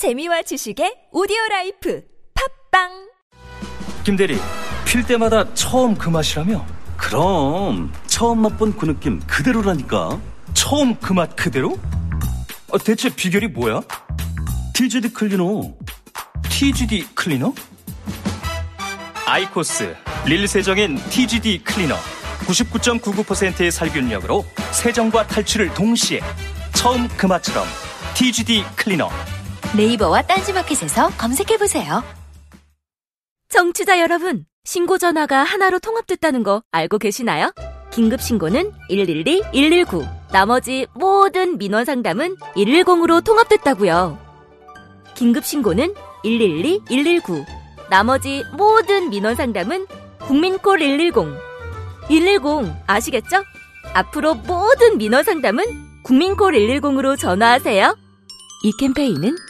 [0.00, 2.02] 재미와 지식의 오디오 라이프
[2.72, 2.88] 팟빵
[4.02, 4.38] 김대리,
[4.86, 6.64] 필 때마다 처음 그 맛이라며?
[6.96, 10.18] 그럼, 처음 맛본 그 느낌 그대로라니까.
[10.54, 11.78] 처음 그 맛 그대로?
[12.72, 13.82] 아, 대체 비결이 뭐야?
[14.72, 15.74] TGD 클리너.
[16.48, 17.52] TGD 클리너?
[19.26, 19.94] 아이코스,
[20.24, 21.94] 릴 세정엔 TGD 클리너.
[22.46, 26.20] 99.99%의 살균력으로 세정과 탈취를 동시에.
[26.74, 27.66] 처음 그 맛처럼.
[28.14, 29.10] TGD 클리너.
[29.76, 32.02] 네이버와 딴지마켓에서 검색해보세요.
[33.48, 37.52] 청취자 여러분, 신고 전화가 하나로 통합됐다는 거 알고 계시나요?
[37.92, 40.04] 긴급 신고는 112, 119.
[40.32, 44.18] 나머지 모든 민원 상담은 110으로 통합됐다고요.
[45.14, 45.94] 긴급 신고는
[46.24, 47.44] 112, 119.
[47.88, 49.86] 나머지 모든 민원 상담은
[50.20, 51.12] 국민콜 110.
[52.08, 53.44] 110 아시겠죠?
[53.94, 55.64] 앞으로 모든 민원 상담은
[56.02, 57.96] 국민콜 110으로 전화하세요.
[58.62, 59.36] 이 캠페인은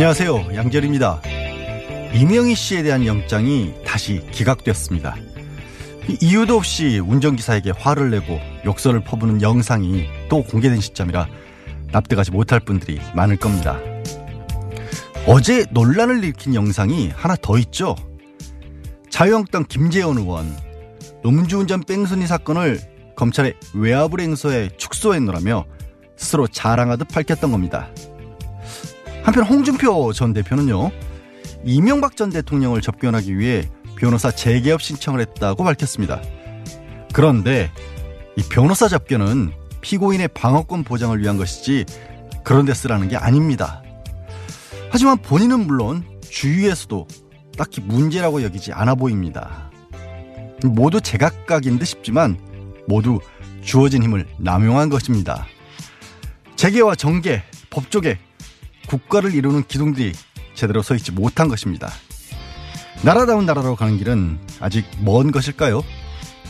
[0.00, 0.54] 안녕하세요.
[0.54, 1.20] 양절입니다.
[2.14, 5.14] 이명희 씨에 대한 영장이 다시 기각됐습니다.
[6.22, 11.28] 이유도 없이 운전기사에게 화를 내고 욕설을 퍼부는 영상이 또 공개된 시점이라
[11.92, 13.78] 납득하지 못할 분들이 많을 겁니다.
[15.26, 17.94] 어제 논란을 일으킨 영상이 하나 더 있죠.
[19.10, 20.56] 자유한국당 김재원 의원
[21.26, 22.80] 음주운전 뺑소니 사건을
[23.16, 25.66] 검찰의 외압을 행소해 축소했노라며
[26.16, 27.90] 스스로 자랑하듯 밝혔던 겁니다.
[29.22, 30.90] 한편 홍준표 전 대표는요.
[31.64, 36.20] 이명박 전 대통령을 접견하기 위해 변호사 재개업 신청을 했다고 밝혔습니다.
[37.12, 37.70] 그런데
[38.36, 41.84] 이 변호사 접견은 피고인의 방어권 보장을 위한 것이지
[42.44, 43.82] 그런 데 쓰라는 게 아닙니다.
[44.90, 47.06] 하지만 본인은 물론 주위에서도
[47.56, 49.70] 딱히 문제라고 여기지 않아 보입니다.
[50.64, 52.38] 모두 제각각인 듯 싶지만
[52.86, 53.20] 모두
[53.62, 55.46] 주어진 힘을 남용한 것입니다.
[56.56, 58.18] 재계와 정계, 법조계,
[58.90, 60.12] 국가를 이루는 기둥들이
[60.54, 61.92] 제대로 서 있지 못한 것입니다.
[63.02, 65.82] 나라다운 나라로 가는 길은 아직 먼 것일까요?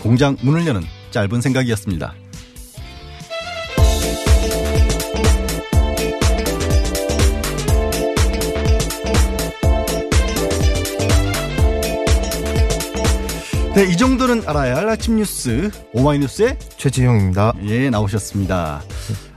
[0.03, 2.15] 공장 문을 여는 짧은 생각이었습니다.
[13.75, 17.53] 네, 이 정도는 알아야 할 아침 뉴스 오마이뉴스의 최지용입니다.
[17.67, 18.83] 예, 나오셨습니다.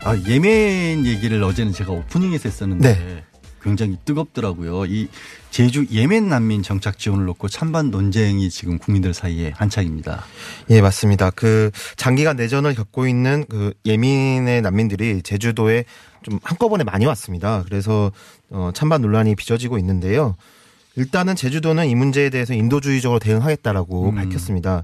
[0.05, 3.23] 아, 예멘 얘기를 어제는 제가 오프닝에서 했었는데 네.
[3.61, 4.85] 굉장히 뜨겁더라고요.
[4.85, 5.07] 이
[5.49, 10.25] 제주 예멘 난민 정착 지원을 놓고 찬반 논쟁이 지금 국민들 사이에 한창입니다.
[10.71, 11.29] 예, 맞습니다.
[11.31, 15.85] 그 장기간 내전을 겪고 있는 그 예민의 난민들이 제주도에
[16.21, 17.63] 좀 한꺼번에 많이 왔습니다.
[17.65, 18.11] 그래서
[18.49, 20.35] 어 찬반 논란이 빚어지고 있는데요.
[20.97, 24.15] 일단은 제주도는 이 문제에 대해서 인도주의적으로 대응하겠다라고 음.
[24.15, 24.83] 밝혔습니다.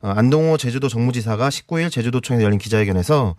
[0.00, 3.34] 어, 안동호 제주도 정무지사가 19일 제주도청에서 열린 기자회견에서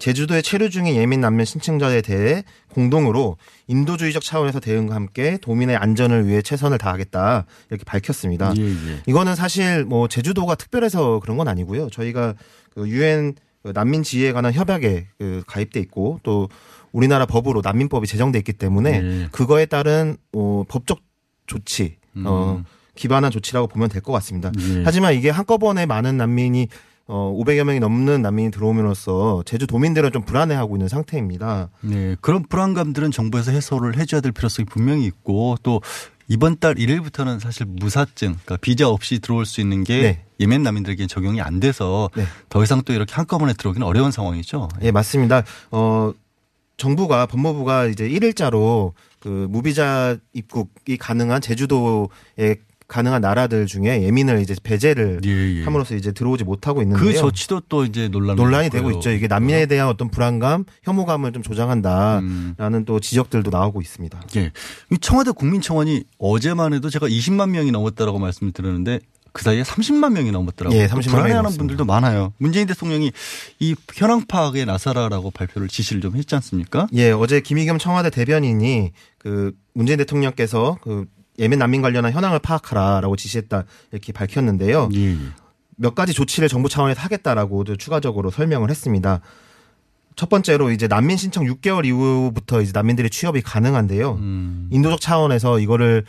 [0.00, 3.36] 제주도에 체류 중인 예민 난민 신청자에 대해 공동으로
[3.68, 8.52] 인도주의적 차원에서 대응과 함께 도민의 안전을 위해 최선을 다하겠다 이렇게 밝혔습니다.
[8.56, 9.02] 예, 예.
[9.06, 11.90] 이거는 사실 뭐 제주도가 특별해서 그런 건 아니고요.
[11.90, 12.34] 저희가
[12.74, 16.48] 그 유엔 난민 지위에 관한 협약에 그 가입돼 있고 또
[16.92, 19.28] 우리나라 법으로 난민법이 제정돼 있기 때문에 네.
[19.30, 21.00] 그거에 따른 어, 법적
[21.46, 22.64] 조치 어, 음.
[22.94, 24.50] 기반한 조치라고 보면 될 것 같습니다.
[24.58, 24.82] 예.
[24.84, 26.68] 하지만 이게 한꺼번에 많은 난민이
[27.12, 31.68] 어, 500여 명이 넘는 난민이 들어오면서 제주 도민들은 좀 불안해하고 있는 상태입니다.
[31.80, 35.82] 네, 그런 불안감들은 정부에서 해소를 해줘야 될 필요성이 분명히 있고 또
[36.28, 40.24] 이번 달 1일부터는 사실 무사증, 그러니까 비자 없이 들어올 수 있는 게 네.
[40.38, 42.22] 예멘 난민들에게 적용이 안 돼서 네.
[42.48, 44.68] 더 이상 또 이렇게 한꺼번에 들어오기는 어려운 상황이죠.
[44.82, 45.42] 예, 맞습니다.
[45.72, 46.12] 어,
[46.76, 52.54] 정부가 법무부가 이제 1일자로 그 무비자 입국이 가능한 제주도에
[52.90, 55.64] 가능한 나라들 중에 예민을 이제 배제를 예, 예.
[55.64, 57.06] 함으로써 이제 들어오지 못하고 있는데요.
[57.06, 59.10] 그 조치도 또 이제 논란 논란이 되고 있죠.
[59.10, 62.24] 이게 난민에 대한 어떤 불안감, 혐오감을 좀 조장한다라는
[62.58, 62.84] 음.
[62.84, 64.20] 또 지적들도 나오고 있습니다.
[64.36, 64.50] 예.
[64.90, 68.98] 이 청와대 국민청원이 어제만 해도 제가 20만 명이 넘었다라고 말씀을 드렸는데
[69.32, 70.76] 그 사이에 30만 명이 넘었더라고요.
[70.76, 71.50] 예, 30만 명이 불안해하는.
[71.56, 72.32] 분들도 많아요.
[72.38, 73.12] 문재인 대통령이
[73.60, 76.88] 이 현황 파악에 나서라라고 발표를 지시를 좀 했지 않습니까?
[76.94, 81.06] 예, 어제 김의겸 청와대 대변인이 그 문재인 대통령께서 그
[81.40, 84.90] 예멘 난민 관련한 현황을 파악하라라고 지시했다 이렇게 밝혔는데요.
[84.94, 85.16] 예.
[85.76, 89.20] 몇 가지 조치를 정부 차원에서 하겠다라고도 추가적으로 설명을 했습니다.
[90.16, 94.16] 첫 번째로 이제 난민 신청 6개월 이후부터 이제 난민들이 취업이 가능한데요.
[94.16, 94.68] 음.
[94.70, 96.04] 인도적 차원에서 이거를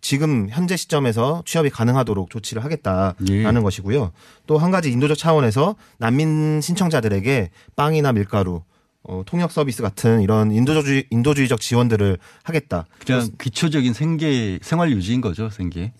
[0.00, 3.60] 지금 현재 시점에서 취업이 가능하도록 조치를 하겠다라는 예.
[3.60, 4.12] 것이고요.
[4.46, 8.62] 또 한 가지 인도적 차원에서 난민 신청자들에게 빵이나 밀가루,
[9.08, 12.86] 어, 통역 서비스 같은 이런 인도주의, 인도주의적 지원들을 하겠다.
[13.06, 15.92] 그냥 기초적인 생계 생활 유지인 거죠, 생계.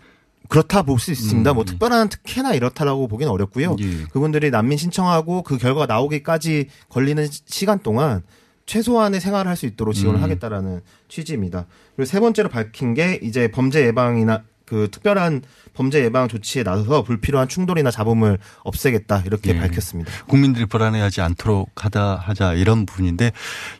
[0.48, 1.50] 그렇다 볼 수 있습니다.
[1.52, 1.54] 음.
[1.54, 3.76] 뭐 특별한 특혜나 이렇다라고 보기는 어렵고요.
[3.80, 4.04] 예.
[4.12, 8.22] 그분들이 난민 신청하고 그 결과가 나오기까지 걸리는 시- 시간 동안
[8.66, 10.22] 최소한의 생활을 할 수 있도록 지원을 음.
[10.22, 11.66] 하겠다라는 취지입니다.
[11.96, 15.42] 그리고 세 번째로 밝힌 게 이제 범죄 예방이나 그 특별한
[15.74, 19.60] 범죄 예방 조치에 나서서 불필요한 충돌이나 잡음을 없애겠다 이렇게 예.
[19.60, 20.10] 밝혔습니다.
[20.26, 23.32] 국민들이 불안해하지 않도록 하다 하자 이런 부분인데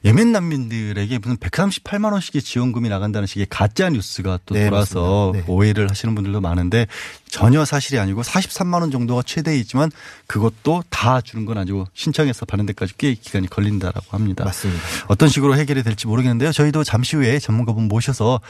[0.05, 5.33] 예멘 난민들에게 무슨 138만 원씩의 지원금이 나간다는 식의 가짜 뉴스가 또 네, 돌아서.
[5.35, 5.45] 네.
[5.47, 6.87] 오해를 하시는 분들도 많은데
[7.29, 9.91] 전혀 사실이 아니고 43만 원 정도가 최대이지만
[10.27, 14.45] 그것도 다 주는 건 아니고 신청해서 받는 데까지 꽤 기간이 걸린다라고 합니다.
[14.45, 14.83] 맞습니다.
[15.09, 16.53] 어떤 식으로 해결이 될지 모르겠는데요.
[16.53, 18.41] 저희도 잠시 후에 전문가분 모셔서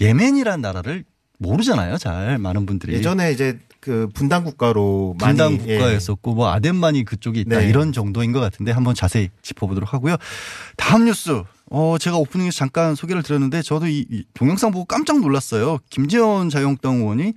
[0.00, 1.04] 예멘이란 나라를
[1.40, 1.96] 모르잖아요.
[1.96, 5.78] 잘 많은 분들이 예전에 이제 그 분단 국가로 분단 예.
[5.78, 7.68] 국가였었고 뭐 아덴만이 그쪽에 있다 네.
[7.68, 10.16] 이런 정도인 것 같은데 한번 자세히 짚어보도록 하고요.
[10.76, 11.42] 다음 뉴스.
[11.72, 15.78] 어 제가 오프닝에서 잠깐 소개를 드렸는데 저도 이, 이 동영상 보고 깜짝 놀랐어요.
[15.88, 17.32] 김재원 자유한국당 의원이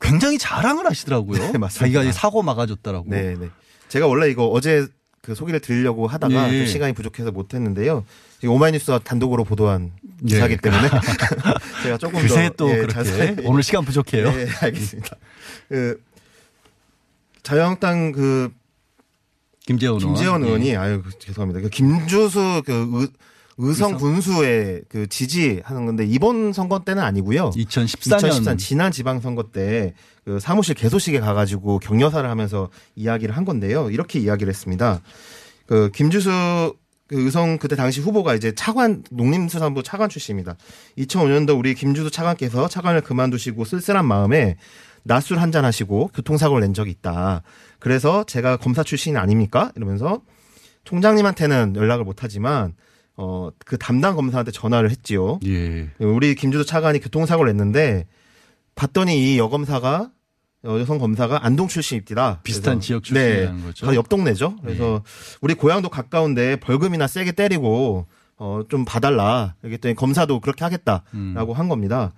[0.00, 1.38] 굉장히 자랑을 하시더라고요.
[1.52, 2.00] 네, 맞습니다.
[2.00, 3.04] 자기가 사고 막아줬다라고.
[3.08, 3.48] 네, 네.
[3.88, 4.86] 제가 원래 이거 어제
[5.22, 6.58] 그 소개를 드리려고 하다가 예.
[6.58, 8.04] 좀 시간이 부족해서 못했는데요.
[8.44, 10.05] 오마이뉴스가 단독으로 보도한 예.
[10.26, 10.88] 기사기 때문에
[11.82, 14.30] 제가 조금 그새 더 또 예, 그렇게 자세히 오늘 시간 부족해요.
[14.32, 15.16] 네, 알겠습니다.
[15.68, 16.00] 그
[17.42, 18.50] 자유한국당 그
[19.66, 20.14] 김재원 의원.
[20.14, 20.46] 김재원 예.
[20.46, 21.60] 의원 이 아유 그 죄송합니다.
[21.60, 23.08] 그 김주수 그 의,
[23.58, 27.50] 의성 군수의 그 지지하는 건데 이번 선거 때는 아니고요.
[27.50, 29.94] 2014년 2014년 지난 지방선거 때
[30.26, 33.90] 그 사무실 개소식에 가가지고 격려사를 하면서 이야기를 한 건데요.
[33.90, 35.00] 이렇게 이야기를 했습니다.
[35.66, 36.74] 그 김주수
[37.08, 40.56] 그 의성 그때 당시 후보가 이제 차관 농림수산부 차관 출신입니다.
[40.98, 44.56] 2005년도 우리 김주수 차관께서 차관을 그만두시고 쓸쓸한 마음에
[45.04, 47.42] 낮술 한잔 하시고 교통사고를 낸 적이 있다.
[47.78, 49.70] 그래서 제가 검사 출신이 아닙니까?
[49.76, 50.22] 이러면서
[50.84, 52.74] 총장님한테는 연락을 못 하지만
[53.16, 55.40] 어 그 담당 검사한테 전화를 했지요.
[55.46, 55.90] 예.
[55.98, 58.06] 우리 김주수 차관이 교통사고를 냈는데
[58.74, 60.10] 봤더니 이 여검사가
[60.64, 62.40] 여성 검사가 안동 출신입니다.
[62.42, 63.86] 비슷한 지역 출신이라는 거죠.
[63.86, 64.56] 바로 옆 동네죠.
[64.62, 65.02] 그래서
[65.40, 68.06] 우리 고향도 가까운데 벌금이나 세게 때리고
[68.38, 69.54] 어 좀 봐달라.
[69.62, 71.52] 그랬더니 검사도 그렇게 하겠다라고 음.
[71.54, 72.12] 한 겁니다.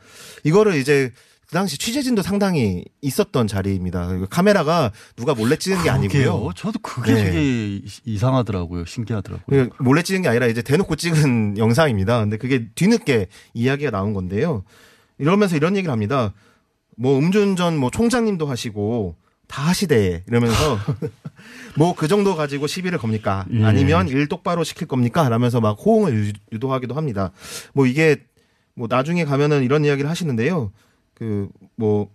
[0.44, 1.12] 이거를 이제
[1.46, 4.08] 그 당시 취재진도 상당히 있었던 자리입니다.
[4.28, 6.22] 카메라가 누가 몰래 찍은 게 아니고요.
[6.24, 6.50] 그러게요.
[6.56, 7.24] 저도 그게 네.
[7.24, 8.84] 되게 이상하더라고요.
[8.84, 9.68] 신기하더라고요.
[9.70, 12.20] 그 몰래 찍은 게 아니라 이제 대놓고 찍은 영상입니다.
[12.20, 14.64] 근데 그게 뒤늦게 이야기가 나온 건데요.
[15.18, 16.34] 이러면서 이런 얘기를 합니다.
[16.98, 19.14] 뭐 음주운전 뭐 총장님도 하시고
[19.46, 20.78] 다 하시대 이러면서
[21.76, 23.46] 뭐 그 정도 가지고 시비를 겁니까?
[23.52, 23.64] 예.
[23.64, 25.28] 아니면 일 똑바로 시킬 겁니까?
[25.28, 27.30] 라면서 막 호응을 유- 유도하기도 합니다.
[27.72, 28.16] 뭐 이게
[28.74, 30.72] 뭐 나중에 가면은 이런 이야기를 하시는데요.
[31.14, 32.08] 그 뭐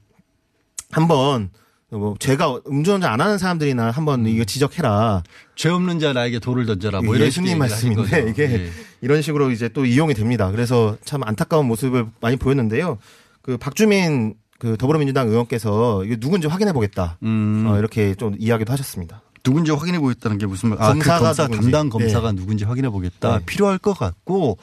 [0.91, 1.49] 한번
[1.89, 5.23] 뭐 제가 음주운전 안 하는 사람들이나 한번 이거 지적해라.
[5.55, 7.01] 죄 없는 자 나에게 돌을 던져라.
[7.01, 8.29] 뭐 이런 예수님 말씀인데.
[8.29, 8.69] 이게 예.
[9.01, 10.51] 이런 식으로 이제 또 이용이 됩니다.
[10.51, 12.97] 그래서 참 안타까운 모습을 많이 보였는데요.
[13.41, 17.17] 그 박주민 그 더불어민주당 의원께서 이게 누군지 확인해 보겠다.
[17.21, 19.21] 음, 어, 이렇게 좀 이야기도 하셨습니다.
[19.43, 20.81] 누군지 확인해 보겠다는 게 무슨 말?
[20.81, 21.63] 아, 그 검사가 검사 누군지.
[21.69, 23.39] 담당 검사가 누군지 확인해 보겠다.
[23.39, 23.45] 네.
[23.45, 24.57] 필요할 것 같고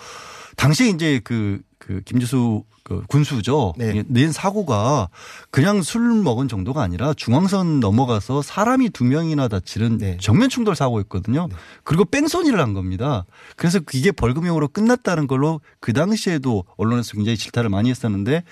[0.56, 3.74] 당시에 이제 그, 그 김주수 그 군수죠.
[3.76, 4.02] 네.
[4.08, 5.10] 낸 사고가
[5.52, 10.16] 그냥 술 먹은 정도가 아니라 중앙선 넘어가서 사람이 두 명이나 다치는 네.
[10.20, 11.48] 정면 충돌 사고였거든요.
[11.84, 13.26] 그리고 뺑소니를 한 겁니다.
[13.54, 18.42] 그래서 이게 벌금형으로 끝났다는 걸로 그 당시에도 언론에서 굉장히 질타를 많이 했었는데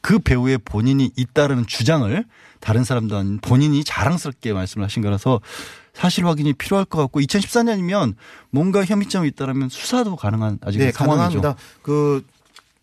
[0.00, 2.24] 그 배우의 본인이 잇따르는 주장을
[2.60, 5.40] 다른 사람도 아닌 본인이 자랑스럽게 말씀을 하신 거라서
[5.98, 8.14] 사실 확인이 필요할 것 같고 2014년이면
[8.50, 11.40] 뭔가 혐의점이 있다면 수사도 가능한 아직 네, 상황이죠.
[11.40, 11.56] 가능합니다.
[11.82, 12.24] 그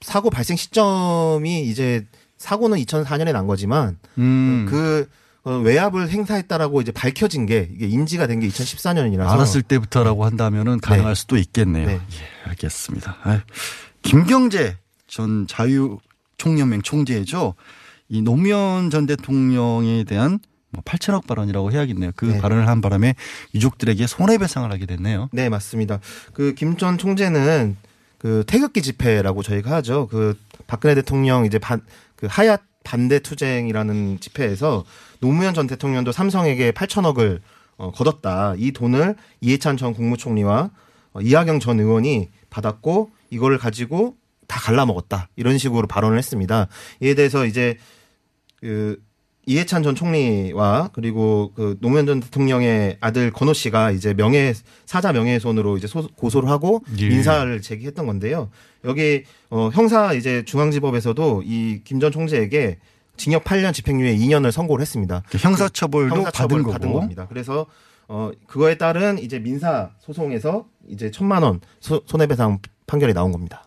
[0.01, 2.05] 사고 발생 시점이 이제
[2.37, 4.67] 사고는 2004년에 난 거지만 음.
[4.69, 5.09] 그
[5.45, 11.15] 어, 외압을 행사했다라고 이제 밝혀진 게 이게 인지가 된 게 2014년이라서 알았을 때부터라고 한다면은 가능할
[11.15, 11.87] 수도 있겠네요.
[11.87, 11.93] 네.
[11.93, 13.17] 예, 알겠습니다.
[13.23, 13.39] 아유,
[14.01, 14.75] 김경재
[15.07, 15.99] 전 자유
[16.37, 17.53] 총연맹 총재죠.
[18.09, 20.39] 이 노무현 전 대통령에 대한
[20.75, 22.11] 뭐 8천억 발언이라고 해야겠네요.
[22.15, 22.39] 그 네.
[22.39, 23.15] 발언을 한 바람에
[23.53, 25.29] 유족들에게 손해배상을 하게 됐네요.
[25.31, 25.99] 네, 맞습니다.
[26.33, 27.77] 그 김 전 총재는
[28.17, 30.07] 그 태극기 집회라고 저희가 하죠.
[30.07, 31.81] 그 박근혜 대통령 이제 반,
[32.15, 34.85] 그 하얏 반대 투쟁이라는 집회에서
[35.19, 37.39] 노무현 전 대통령도 삼성에게 8천억을
[37.77, 38.53] 어, 거뒀다.
[38.57, 40.69] 이 돈을 이해찬 전 국무총리와
[41.13, 44.15] 어, 이하경 전 의원이 받았고 이거를 가지고
[44.47, 45.29] 다 갈라먹었다.
[45.35, 46.67] 이런 식으로 발언을 했습니다.
[47.01, 47.77] 이에 대해서 이제
[48.61, 49.01] 그
[49.47, 54.53] 이해찬 전 총리와 그리고 그 노무현 전 대통령의 아들 건호 씨가 이제 명예
[54.85, 57.07] 사자 명예훼손으로 이제 소- 고소를 하고 예.
[57.09, 58.49] 민사를 제기했던 건데요.
[58.85, 62.79] 여기 어 형사 이제 중앙지법에서도 이 김 전 총재에게
[63.17, 65.21] 징역 8년 집행유예 2년을 선고를 했습니다.
[65.31, 66.99] 형사처벌도 형사처벌을 받은 받은 거고.
[67.01, 67.25] 겁니다.
[67.29, 67.65] 그래서
[68.07, 73.65] 어 그거에 따른 이제 민사 소송에서 이제 천만 원 소- 손해배상 판결이 나온 겁니다.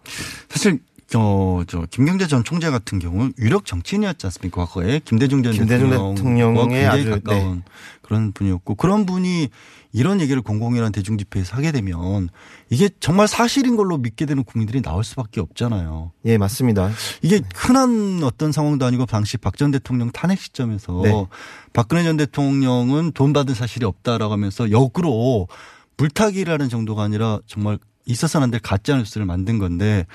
[0.49, 4.66] 사실 저, 저 김경재 전 총재 같은 경우는 유력 정치인이었지 않습니까?
[4.66, 7.10] 과거에 김대중 전 김대중 대통령과 굉장히 아주, 네.
[7.10, 7.62] 가까운
[8.02, 9.48] 그런 분이었고 그런 분이
[9.92, 12.28] 이런 얘기를 공공이란 대중 집회에서 하게 되면
[12.68, 16.12] 이게 정말 사실인 걸로 믿게 되는 국민들이 나올 수밖에 없잖아요.
[16.26, 16.90] 예, 맞습니다.
[17.22, 21.26] 이게 흔한 어떤 상황도 아니고 당시 박 전 대통령 탄핵 시점에서 네.
[21.72, 25.48] 박근혜 전 대통령은 돈 받은 사실이 없다라고 하면서 역으로
[25.96, 30.06] 물타기라는 정도가 아니라 정말 있어서는 안 될 가짜 뉴스를 만든 건데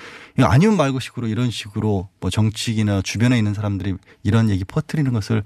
[0.41, 5.43] 아니면 말고 식으로 이런 식으로 뭐 정치인이나 주변에 있는 사람들이 이런 얘기 퍼뜨리는 것을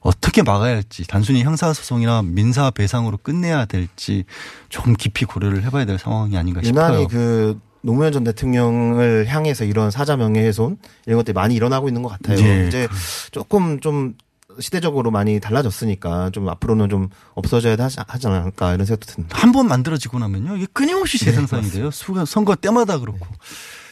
[0.00, 4.24] 어떻게 막아야 할지 단순히 형사소송이나 민사 배상으로 끝내야 될지
[4.68, 6.86] 좀 깊이 고려를 해봐야 될 상황이 아닌가 싶어요.
[6.86, 12.08] 유난히 그 노무현 전 대통령을 향해서 이런 사자 명예훼손 이런 것들이 많이 일어나고 있는 것
[12.08, 12.38] 같아요.
[12.38, 12.66] 예.
[12.66, 12.88] 이제
[13.30, 14.14] 조금 좀
[14.60, 19.38] 시대적으로 많이 달라졌으니까 좀 앞으로는 좀 없어져야 하지, 하지 않을까 이런 생각도 듭니다.
[19.38, 20.56] 한 번 만들어지고 나면요.
[20.56, 21.90] 이게 끊임없이 재생산이 돼요.
[21.90, 23.26] 수가 선거 때마다 그렇고.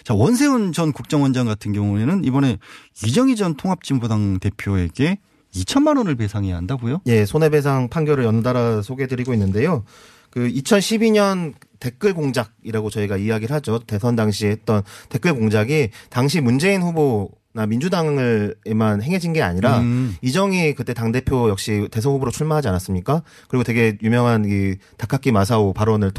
[0.04, 2.59] 자, 원세훈 전 국정원장 같은 경우에는 이번에
[3.04, 5.19] 이정희 전 통합진보당 대표에게
[5.54, 7.02] 2천만 원을 배상해야 한다고요?
[7.07, 9.85] 예, 손해배상 판결을 연달아 소개해드리고 있는데요.
[10.31, 13.81] 그 2012년 댓글 공작이라고 저희가 이야기를 하죠.
[13.87, 20.16] 대선 당시에 했던 댓글 공작이 당시 문재인 후보 나 민주당을에만 행해진 게 아니라 음.
[20.23, 23.23] 이정희 그때 당 대표 역시 대선 후보로 출마하지 않았습니까?
[23.49, 26.14] 그리고 되게 유명한 이 다카키 마사오 발언을 뭐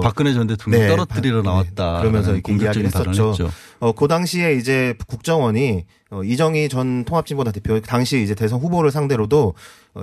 [0.00, 1.92] 박근혜 전 대통령 네, 떨어뜨리러 바- 나왔다.
[1.94, 3.30] 네, 그러면서 이렇게 이야기를 했었죠.
[3.30, 3.50] 했죠.
[3.80, 9.48] 어, 그 당시에 이제 국정원이 어, 이정희 전 통합진보당 대표 당시 이제 대선 후보를 상대로도
[9.48, 9.54] 어,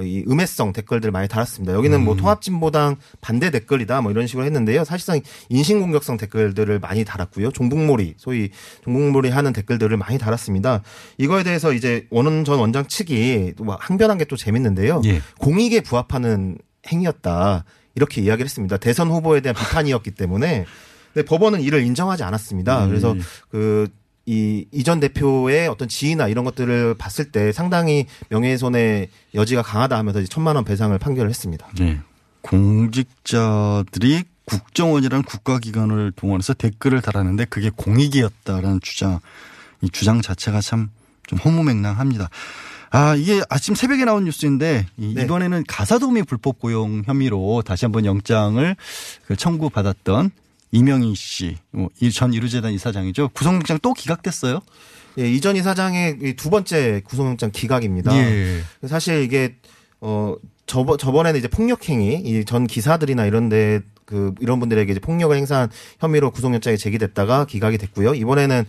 [0.01, 1.73] 이 음해성 댓글들을 많이 달았습니다.
[1.73, 2.03] 여기는 음.
[2.05, 4.83] 뭐 통합진보당 반대 댓글이다 뭐 이런 식으로 했는데요.
[4.83, 7.51] 사실상 인신공격성 댓글들을 많이 달았고요.
[7.51, 8.49] 종북몰이 소위
[8.83, 10.81] 종북몰이 하는 댓글들을 많이 달았습니다.
[11.17, 15.01] 이거에 대해서 이제 원은 전 원장 측이 또뭐 항변한 게 또 재밌는데요.
[15.05, 15.21] 예.
[15.39, 16.57] 공익에 부합하는
[16.87, 18.77] 행위였다 이렇게 이야기를 했습니다.
[18.77, 20.65] 대선 후보에 대한 비판이었기 때문에
[21.13, 22.85] 근데 법원은 이를 인정하지 않았습니다.
[22.85, 22.89] 음.
[22.89, 23.15] 그래서
[23.49, 23.87] 그
[24.25, 30.27] 이 이전 대표의 어떤 지위나 이런 것들을 봤을 때 상당히 명예훼손의 여지가 강하다 하면서 이제
[30.29, 31.67] 천만 원 배상을 판결을 했습니다.
[31.77, 31.99] 네.
[32.41, 39.19] 공직자들이 국정원이라는 국가기관을 동원해서 댓글을 달았는데 그게 공익이었다라는 주장,
[39.81, 40.89] 이 주장 자체가 참
[41.25, 42.29] 좀 허무맹랑합니다.
[42.91, 45.23] 아, 이게 아침 새벽에 나온 뉴스인데 이- 네.
[45.23, 48.75] 이번에는 가사도우미 불법 고용 혐의로 다시 한번 영장을
[49.25, 50.31] 그 청구받았던
[50.73, 53.29] 이명희 씨, 뭐이전 이루재단 이사장이죠.
[53.29, 54.59] 구속영장 또 기각됐어요.
[55.19, 58.11] 예, 이전 이사장의 이두 번째 구속영장 기각입니다.
[58.17, 58.61] 예.
[58.87, 59.55] 사실 이게
[60.01, 65.35] 어 저번 저번에는 이제 폭력 행위 이 전 기사들이나 이런데 그 이런 분들에게 이제 폭력을
[65.37, 68.15] 행사한 혐의로 구속영장이 제기됐다가 기각이 됐고요.
[68.15, 68.65] 이번에는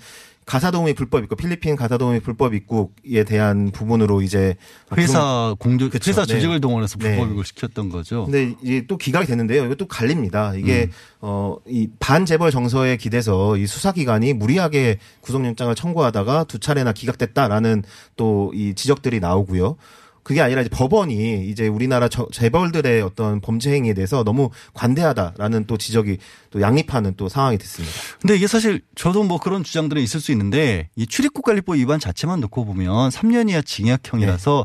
[0.47, 4.55] 가사도우미 불법 입국 필리핀 가사도우미 불법 입국에 대한 부분으로 이제
[4.97, 6.11] 회사 공조 그쵸.
[6.11, 6.35] 회사 네.
[6.35, 7.17] 조직을 동원해서 네.
[7.17, 8.25] 불법입을 시켰던 거죠.
[8.25, 9.65] 근데 이제 또 기각이 됐는데요.
[9.65, 10.55] 이거 또 갈립니다.
[10.55, 10.91] 이게
[11.23, 11.27] 음.
[11.67, 17.83] 어이 반재벌 정서에 기대서 이 수사기관이 무리하게 구속영장을 청구하다가 두 차례나 기각됐다라는
[18.17, 19.77] 또 이 지적들이 나오고요.
[20.25, 25.77] 그게 아니라 이제 법원이 이제 우리나라 저- 재벌들의 어떤 범죄 행위에 대해서 너무 관대하다라는 또
[25.77, 26.19] 지적이
[26.51, 27.95] 또 양립하는 또 상황이 됐습니다.
[28.21, 32.65] 근데 이게 사실 저도 뭐 그런 주장들은 있을 수 있는데 이 출입국관리법 위반 자체만 놓고
[32.65, 34.65] 보면 3년 이하 징역형이라서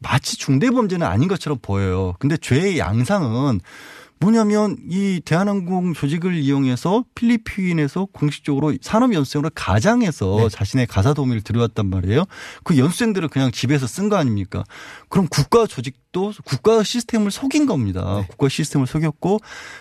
[0.00, 2.14] 마치 중대범죄는 아닌 것처럼 보여요.
[2.18, 3.60] 근데 죄의 양상은
[4.24, 10.48] 뭐냐면 이 대한항공 조직을 이용해서 필리핀에서 공식적으로 산업연수생으로 가장해서 네.
[10.48, 12.24] 자신의 가사 도우미를 들여왔단 말이에요.
[12.62, 14.64] 그 연수생들을 그냥 집에서 쓴 거 아닙니까?
[15.10, 18.20] 그럼 국가 조직도 국가 시스템을 속인 겁니다.
[18.20, 18.26] 네.
[18.30, 19.40] 국가 시스템을 속였고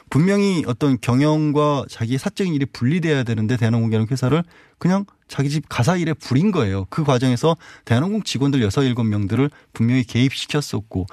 [0.09, 4.43] 분명히 어떤 경영과 자기 사적인 일이 분리돼야 되는데 대한항공이라는 회사를
[4.77, 6.85] 그냥 자기 집 가사 일에 부린 거예요.
[6.89, 11.05] 그 과정에서 대한항공 직원들 6, 7명들을 분명히 개입시켰었고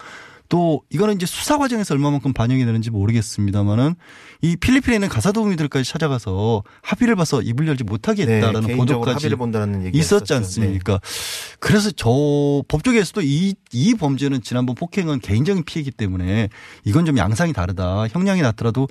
[0.51, 3.95] 또 이거는 이제 수사 과정에서 얼마만큼 반영이 되는지 모르겠습니다만은
[4.43, 9.31] 이 필리핀에 있는 가사 도우미들까지 찾아가서 합의를 봐서 입을 열지 못하게 네, 했다라는 개인적으로 보도까지
[9.95, 11.01] 있었지 않습니까?
[11.61, 12.11] 그래서 저
[12.67, 16.49] 법조계에서도 이, 이 범죄는 지난번 폭행은 개인적인 피해이기 때문에
[16.85, 18.09] 이건 좀 양상이 다르다.
[18.09, 18.89] 형량이 낮더라도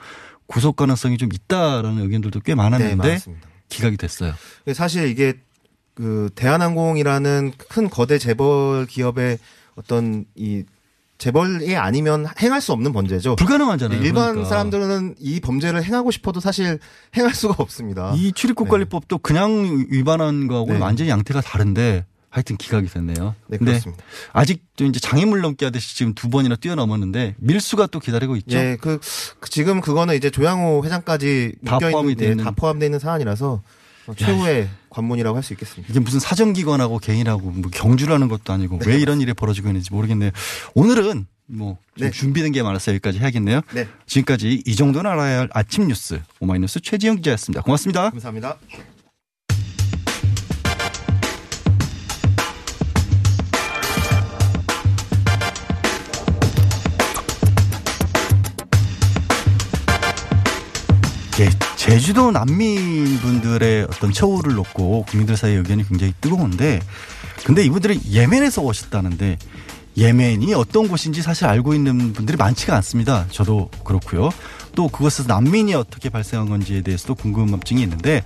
[0.48, 3.50] 구속 가능성이 좀 있다라는 의견들도 꽤 네, 많았는데 맞습니다.
[3.68, 4.34] 기각이 됐어요.
[4.74, 5.34] 사실 이게
[5.94, 9.40] 그 대한항공이라는 큰 거대 재벌 기업의
[9.76, 10.64] 어떤 이
[11.20, 13.36] 재벌이 아니면 행할 수 없는 범죄죠.
[13.36, 14.02] 불가능하잖아요.
[14.02, 14.50] 일반 그러니까.
[14.50, 16.80] 사람들은 이 범죄를 행하고 싶어도 사실
[17.16, 18.14] 행할 수가 없습니다.
[18.16, 20.84] 이 출입국 관리법도 그냥 위반한 거하고는 네.
[20.84, 23.36] 완전히 양태가 다른데 하여튼 기각이 됐네요.
[23.48, 24.02] 네, 그렇습니다.
[24.32, 28.58] 아직도 이제 장애물 넘기 하듯이 지금 두 번이나 뛰어넘었는데 밀수가 또 기다리고 있죠.
[28.58, 29.00] 예, 그,
[29.40, 32.36] 그 지금 그거는 이제 조양호 회장까지 다 포함이 돼 예.
[32.36, 33.62] 다 포함되어 있는 사안이라서 어,
[34.16, 35.90] 최후의 관문이라고 할 수 있겠습니다.
[35.92, 40.32] 이게 무슨 사정기관하고 개인하고 뭐 경주라는 것도 아니고 왜 이런 일이 벌어지고 있는지 모르겠네요.
[40.76, 42.12] 오늘은 뭐좀 네.
[42.12, 43.62] 준비된 게 많아서 여기까지 해야겠네요.
[43.74, 43.88] 네.
[44.06, 47.62] 지금까지 이 정도는 알아야 할 아침 뉴스 오마이뉴스 최지영 기자였습니다.
[47.64, 48.10] 고맙습니다.
[48.12, 48.58] 감사합니다.
[61.90, 66.80] 제주도 난민 분들의 어떤 처우를 놓고 국민들 사이 의견이 굉장히 뜨거운데
[67.44, 69.40] 근데 이분들이 예멘에서 오셨다는데
[69.98, 73.26] 예멘이 어떤 곳인지 사실 알고 있는 분들이 많지가 않습니다.
[73.32, 74.30] 저도 그렇고요.
[74.76, 78.22] 또 그것에서 난민이 어떻게 발생한 건지에 대해서도 궁금증이 있는데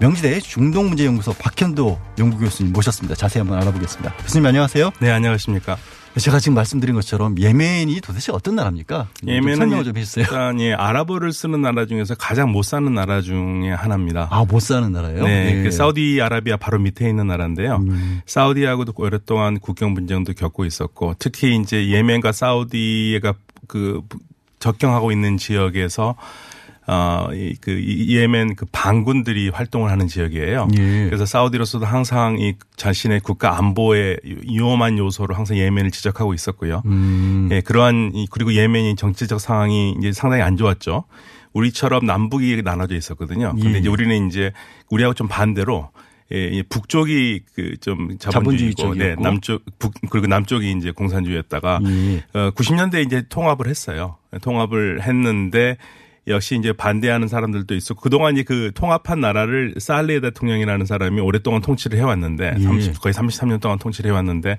[0.00, 3.14] 명지대 중동문제연구소 박현도 연구교수님 모셨습니다.
[3.14, 4.14] 자세히 한번 알아보겠습니다.
[4.22, 4.90] 교수님 안녕하세요.
[5.00, 5.76] 네, 안녕하십니까.
[6.18, 9.08] 제가 지금 말씀드린 것처럼 예멘이 도대체 어떤 나라입니까?
[9.14, 10.24] 좀 예멘은 설명을 좀 해주세요.
[10.24, 14.28] 일단 예, 아랍어를 쓰는 나라 중에서 가장 못 사는 나라 중에 하나입니다.
[14.30, 15.24] 아, 못 사는 나라예요?
[15.24, 15.62] 네, 예.
[15.62, 17.76] 그 사우디아라비아 바로 밑에 있는 나라인데요.
[17.76, 18.20] 음.
[18.26, 23.34] 사우디하고도 오랫동안 국경 분쟁도 겪고 있었고 특히 이제 예멘과 사우디가
[23.66, 24.02] 그
[24.58, 26.14] 접경하고 있는 지역에서
[26.86, 30.68] 어이그 예멘 그 반군들이 활동을 하는 지역이에요.
[30.76, 31.04] 예.
[31.06, 36.82] 그래서 사우디로서도 항상 이 자신의 국가 안보의 위험한 요소로 항상 예멘을 지적하고 있었고요.
[36.86, 37.48] 음.
[37.52, 41.04] 예, 그러한 이 그리고 예멘이 정치적 상황이 이제 상당히 안 좋았죠.
[41.52, 43.52] 우리처럼 남북이 나눠져 있었거든요.
[43.52, 43.78] 근데 예.
[43.78, 44.52] 이제 우리는 이제
[44.90, 45.90] 우리하고 좀 반대로
[46.32, 49.14] 예, 이 북쪽이 그좀 자본주의 자본주의고, 네.
[49.20, 52.24] 남쪽 북 그리고 남쪽이 이제 공산주의였다가 예.
[52.32, 54.16] 어 90년대 이제 통합을 했어요.
[54.40, 55.76] 통합을 했는데
[56.28, 61.98] 역시 이제 반대하는 사람들도 있었고 그동안 이제 그 통합한 나라를 살레 대통령이라는 사람이 오랫동안 통치를
[61.98, 62.62] 해왔는데 예.
[62.62, 64.56] 30, 거의 33년 동안 통치를 해왔는데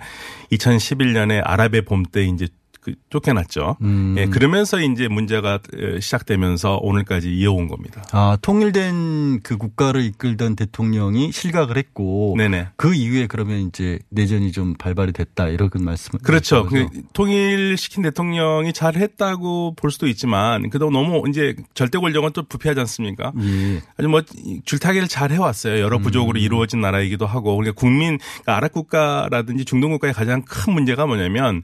[0.52, 2.47] 2011년에 아랍의 봄 때 이제
[2.83, 3.77] 그 쫓겨났죠.
[3.81, 4.15] 음.
[4.17, 8.03] 예, 그러면서 이제 문제가 어, 시작되면서 오늘까지 이어온 겁니다.
[8.11, 12.69] 아, 통일된 그 국가를 이끌던 대통령이 실각을 했고 네네.
[12.75, 16.65] 그 이후에 그러면 이제 내전이 좀 발발이 됐다 이런 말씀 그렇죠.
[16.65, 22.81] 그 통일시킨 대통령이 잘 했다고 볼 수도 있지만 그래도 너무 이제 절대 권력은 또 부패하지
[22.81, 23.31] 않습니까?
[23.39, 23.81] 예.
[23.97, 24.21] 아주 뭐
[24.65, 25.79] 줄타기를 잘 해왔어요.
[25.79, 31.05] 여러 부족으로 이루어진 나라이기도 하고 그러니까 국민 그러니까 아랍 국가라든지 중동 국가의 가장 큰 문제가
[31.05, 31.61] 뭐냐면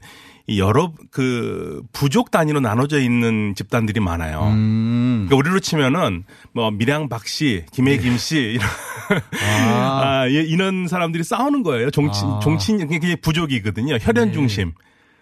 [0.56, 4.48] 여러 그 부족 단위로 나눠져 있는 집단들이 많아요.
[4.48, 5.26] 음.
[5.28, 8.68] 그러니까 우리로 치면은 뭐 밀양 박씨, 김해 김씨 이런
[9.42, 10.20] 아.
[10.22, 11.90] 아, 예, 이런 사람들이 싸우는 거예요.
[11.90, 12.40] 정치 아.
[12.42, 13.98] 정치 그게 부족이거든요.
[14.00, 14.32] 혈연 네.
[14.32, 14.72] 중심.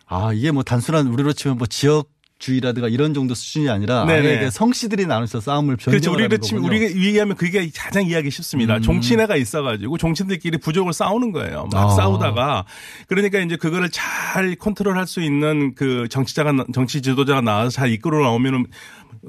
[0.07, 4.05] 아, 이게 뭐 단순한 우리로 치면 뭐 지역 주의라든가 이런 정도 수준이 아니라.
[4.09, 5.91] 아예 그 성씨들이 나눠서 싸움을 그렇죠.
[5.91, 8.77] 변경을 우리를 치면 우리가 얘기하면 그게 가장 이해하기 쉽습니다.
[8.77, 8.83] 음.
[8.83, 11.69] 정치인회가 있어가지고 정치인들끼리 부족을 싸우는 거예요.
[11.73, 11.89] 막 아.
[11.89, 12.65] 싸우다가
[13.09, 18.67] 그러니까 이제 그거를 잘 컨트롤할 수 있는 그 정치자가 정치 지도자가 나와서 잘 이끌어 나오면은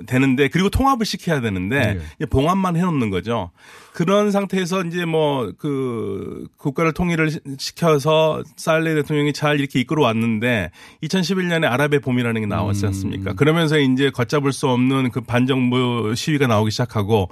[0.06, 2.26] 되는데 그리고 통합을 시켜야 되는데 네.
[2.26, 3.52] 봉합만 해놓는 거죠.
[3.94, 10.72] 그런 상태에서 이제 뭐 그 국가를 통일을 시- 시켜서 살레 대통령이 잘 이렇게 이끌어 왔는데
[11.04, 12.88] 2011년에 아랍의 봄이라는 게 나왔지 음.
[12.88, 13.34] 않습니까?
[13.34, 17.30] 그러면서 이제 걷잡을 수 없는 그 반정부 시위가 나오기 시작하고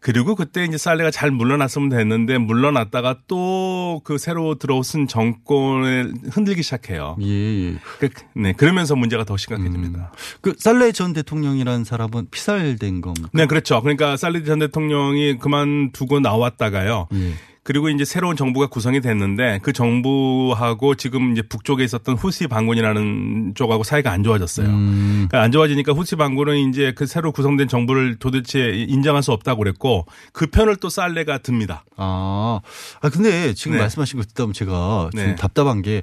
[0.00, 3.70] 그리고 그때 이제 살레가 잘 물러났으면 됐는데 물러났다가 또
[4.04, 7.16] 그 새로 들어오신 정권을 흔들기 시작해요.
[7.22, 7.26] 예,
[7.72, 7.78] 예.
[7.98, 10.12] 그- 네, 그러면서 문제가 더 심각해집니다.
[10.40, 13.28] 그 살레 전 대통령이라는 사람은 피살된 겁니까?
[13.32, 13.80] 네, 그렇죠.
[13.82, 17.08] 그러니까 살레 전 대통령이 그만두고 나왔다가요.
[17.12, 17.32] 예.
[17.62, 23.84] 그리고 이제 새로운 정부가 구성이 됐는데 그 정부하고 지금 이제 북쪽에 있었던 후시 반군이라는 쪽하고
[23.84, 24.66] 사이가 안 좋아졌어요.
[24.66, 25.26] 음.
[25.28, 30.06] 그러니까 안 좋아지니까 후시 반군은 이제 그 새로 구성된 정부를 도대체 인정할 수 없다고 그랬고
[30.32, 31.84] 그 편을 또 살레가 듭니다.
[31.96, 32.60] 아,
[33.02, 33.82] 아 근데 지금 네.
[33.82, 35.34] 말씀하신 거 듣다 보면 제가 좀 네.
[35.34, 36.02] 답답한 게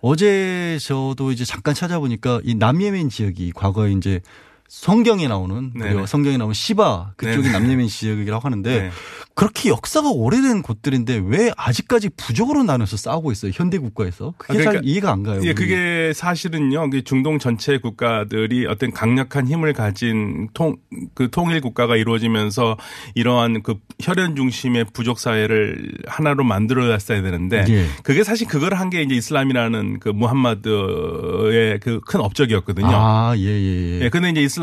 [0.00, 4.20] 어제 저도 이제 잠깐 찾아보니까 이 남예멘 지역이 과거에 이제
[4.68, 5.72] 성경에 나오는.
[5.78, 7.50] 그리고 성경에 나오는 시바 그쪽이.
[7.50, 8.90] 남예멘 지역이라고 하는데 네.
[9.34, 13.52] 그렇게 역사가 오래된 곳들인데 왜 아직까지 부족으로 나눠서 싸우고 있어요?
[13.54, 15.36] 현대 국가에서 그게 아, 그러니까 잘 이해가 안 가요.
[15.36, 15.54] 예, 우리.
[15.54, 16.90] 그게 사실은요.
[16.90, 20.76] 그 중동 전체 국가들이 어떤 강력한 힘을 가진 통,
[21.14, 22.76] 그 통일 국가가 이루어지면서
[23.14, 27.86] 이러한 그 혈연 중심의 부족 사회를 하나로 만들어놨어야 되는데 예.
[28.02, 32.88] 그게 사실 그걸 한 게 이제 이슬람이라는 그 무함마드의 그 큰 업적이었거든요.
[32.90, 34.00] 아, 예, 예, 예.
[34.04, 34.57] 예, 근데 이제 이슬람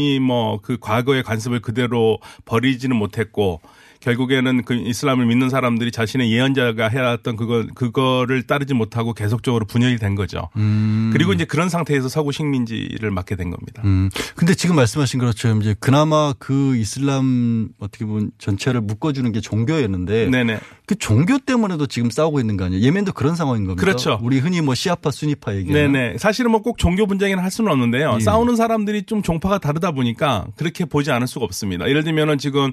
[0.00, 3.60] 이 뭐 그 과거의 관습을 그대로 버리지는 못했고
[4.00, 10.14] 결국에는 그 이슬람을 믿는 사람들이 자신의 예언자가 해왔던 그거 그거를 따르지 못하고 계속적으로 분열이 된
[10.14, 10.48] 거죠.
[10.56, 11.10] 음.
[11.12, 13.82] 그리고 이제 그런 상태에서 서구 식민지를 맡게 된 겁니다.
[13.84, 14.08] 음.
[14.36, 20.60] 근데 지금 말씀하신 것처럼 이제 그나마 그 이슬람 어떻게 보면 전체를 묶어주는 게 종교였는데 네네.
[20.86, 22.82] 그 종교 때문에도 지금 싸우고 있는 거 아니에요?
[22.82, 23.80] 예멘도 그런 상황인 겁니다.
[23.84, 24.18] 그렇죠.
[24.22, 25.92] 우리 흔히 뭐 시아파, 수니파 얘기하는.
[25.92, 26.18] 네네.
[26.18, 28.16] 사실은 뭐 꼭 종교 분쟁이나 할 수는 없는데요.
[28.16, 28.20] 예.
[28.20, 31.88] 싸우는 사람들이 좀 종파가 다르다 보니까 그렇게 보지 않을 수가 없습니다.
[31.88, 32.70] 예를 들면은 지금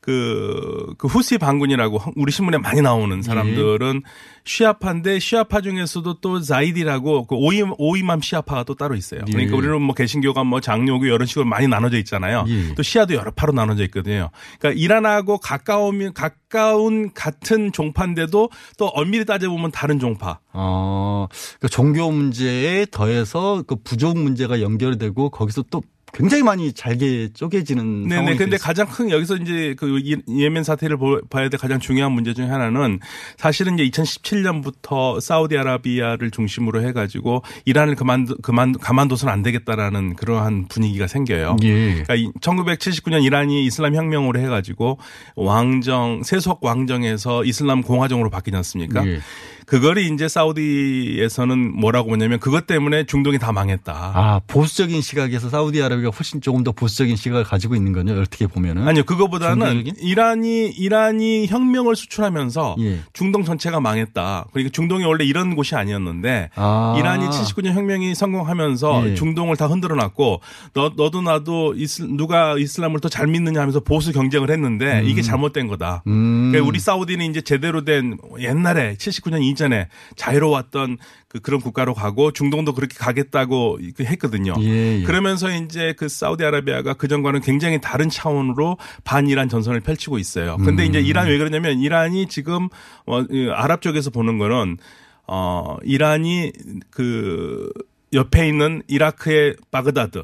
[0.00, 4.02] 그, 그 후시 반군이라고 우리 신문에 많이 나오는 사람들은
[4.44, 9.20] 시아파인데 시아파 중에서도 또 자이디라고 그 오임, 오임함 시아파가 또 따로 있어요.
[9.26, 9.56] 그러니까 예.
[9.56, 12.44] 우리는 뭐 개신교가 뭐 장로교 이런 식으로 많이 나눠져 있잖아요.
[12.48, 12.74] 예.
[12.74, 14.30] 또 시아도 여러 파로 나눠져 있거든요.
[14.58, 20.38] 그러니까 이란하고 가까우면 가까운 같은 종파인데도 또 엄밀히 따져보면 다른 종파.
[20.52, 25.82] 어, 그러니까 종교 문제에 더해서 그 부족 문제가 연결되고 거기서 또
[26.14, 28.14] 굉장히 많이 잘게 쪼개지는 네네.
[28.16, 28.58] 상황이 됐어요.
[28.60, 32.46] 가장 큰 여기서 이제 그 이- 예멘 사태를 보- 봐야 될 가장 중요한 문제 중에
[32.46, 32.98] 하나는
[33.36, 41.56] 사실은 이제 2017년부터 사우디아라비아를 중심으로 해가지고 이란을 그만 그만 가만둬서는 안 되겠다라는 그러한 분위기가 생겨요.
[41.62, 42.02] 예.
[42.06, 44.98] 그러니까 1979년 이란이 이슬람 혁명으로 해가지고
[45.36, 49.06] 왕정 세속 왕정에서 이슬람 공화정으로 바뀌지 않습니까?
[49.06, 49.20] 예.
[49.68, 53.92] 그거를 이제 사우디에서는 뭐라고 보냐면 그것 때문에 중동이 다 망했다.
[53.92, 58.18] 아, 보수적인 시각에서 사우디아라비아가 훨씬 조금 더 보수적인 시각을 가지고 있는 거죠.
[58.18, 58.88] 어떻게 보면은.
[58.88, 59.94] 아니요, 그거보다는 종교적인?
[60.00, 63.00] 이란이 이란이 혁명을 수출하면서 예.
[63.12, 64.46] 중동 전체가 망했다.
[64.52, 66.96] 그러니까 중동이 원래 이런 곳이 아니었는데 아.
[66.98, 69.14] 이란이 79년 혁명이 성공하면서 예.
[69.14, 70.40] 중동을 다 흔들어놨고
[70.72, 75.66] 너 너도 나도 이슬, 누가 이슬람을 더 잘 믿느냐 하면서 보수 경쟁을 했는데 이게 잘못된
[75.66, 76.02] 거다.
[76.06, 76.50] 음.
[76.52, 82.72] 그러니까 우리 사우디는 이제 제대로 된 옛날에 79년 이전에 자유로웠던 그 그런 국가로 가고 중동도
[82.72, 84.54] 그렇게 가겠다고 그 했거든요.
[84.60, 85.02] 예, 예.
[85.02, 90.56] 그러면서 이제 그 사우디아라비아가 그 전과는 굉장히 다른 차원으로 반이란 전선을 펼치고 있어요.
[90.58, 90.88] 근데 음.
[90.88, 92.68] 이제 이란 왜 그러냐면 이란이 지금
[93.06, 94.78] 어, 이 아랍 쪽에서 보는 거는
[95.26, 96.52] 어 이란이
[96.90, 97.70] 그
[98.14, 100.22] 옆에 있는 이라크의 바그다드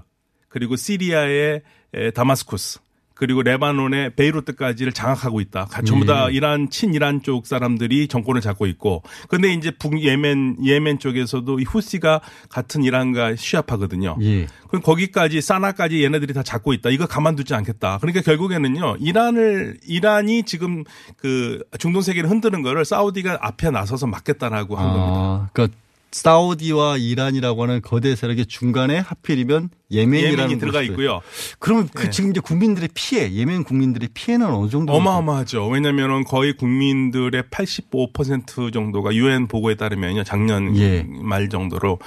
[0.48, 1.62] 그리고 시리아의
[1.94, 2.80] 에, 다마스쿠스
[3.14, 5.66] 그리고 레바논의 베이루트까지를 장악하고 있다.
[5.66, 6.34] 가- 전부 다 예.
[6.34, 12.20] 이란 친이란 쪽 사람들이 정권을 잡고 있고, 근데 이제 북 예멘 예멘 쪽에서도 이 후시가
[12.48, 14.16] 같은 이란과 시아파거든요.
[14.22, 14.46] 예.
[14.68, 16.90] 그럼 거기까지 사나까지 얘네들이 다 잡고 있다.
[16.90, 17.98] 이거 가만두지 않겠다.
[18.00, 18.96] 그러니까 결국에는요.
[18.98, 20.82] 이란을 이란이 지금
[21.16, 25.04] 그 중동 세계를 흔드는 거를 사우디가 앞에 나서서 막겠다라고 한 겁니다.
[25.06, 25.78] 아, 그러니까
[26.14, 31.20] 사우디와 이란이라고 하는 거대 세력의 중간에 하필이면 예멘이라는 예멘이 들어가 있고요.
[31.58, 32.10] 그러면 그 예.
[32.10, 34.92] 지금 이제 국민들의 피해, 예멘 국민들의 피해는 어느 정도?
[34.92, 35.66] 어마어마하죠.
[35.66, 40.22] 왜냐면은 거의 국민들의 85% 정도가 유엔 보고에 따르면요.
[40.22, 41.04] 작년 예.
[41.20, 41.98] 말 정도로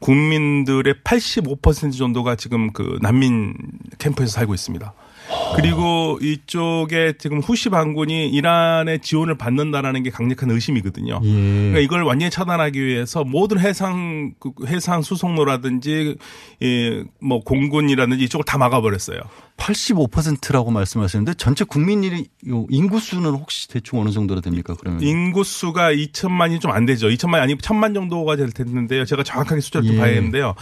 [0.00, 3.54] 국민들의 85% 정도가 지금 그 난민
[3.96, 4.92] 캠프에서 살고 있습니다.
[5.56, 11.20] 그리고 이쪽에 지금 후시 반군이 이란의 지원을 받는다라는 게 강력한 의심이거든요.
[11.22, 11.28] 예.
[11.28, 16.16] 그러니까 이걸 완전히 차단하기 위해서 모든 해상 그 해상 수송로라든지
[16.60, 19.20] 이뭐 공군이라든지 이쪽을 다 막아버렸어요.
[19.56, 24.74] 85%라고 말씀하시는데 전체 국민 이 인구수는 혹시 대충 어느 정도로 됩니까?
[24.78, 27.06] 그러면 인구수가 2천만이 좀 안 되죠.
[27.06, 29.04] 2천만이 아니고 1천만 정도가 될 텐데요.
[29.04, 30.00] 제가 정확하게 숫자를 좀 예.
[30.00, 30.54] 봐야겠는데요.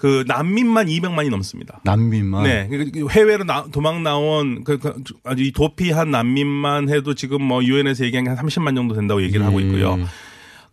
[0.00, 1.80] 그 난민만 200만이 넘습니다.
[1.82, 2.44] 난민만.
[2.44, 2.68] 네.
[2.70, 8.04] 그 해외로 나- 도망 나온 그, 그 아주 이 도피한 난민만 해도 지금 뭐 유엔에서
[8.04, 9.98] 얘기한 게 한 30만 정도 된다고 얘기를 하고 있고요.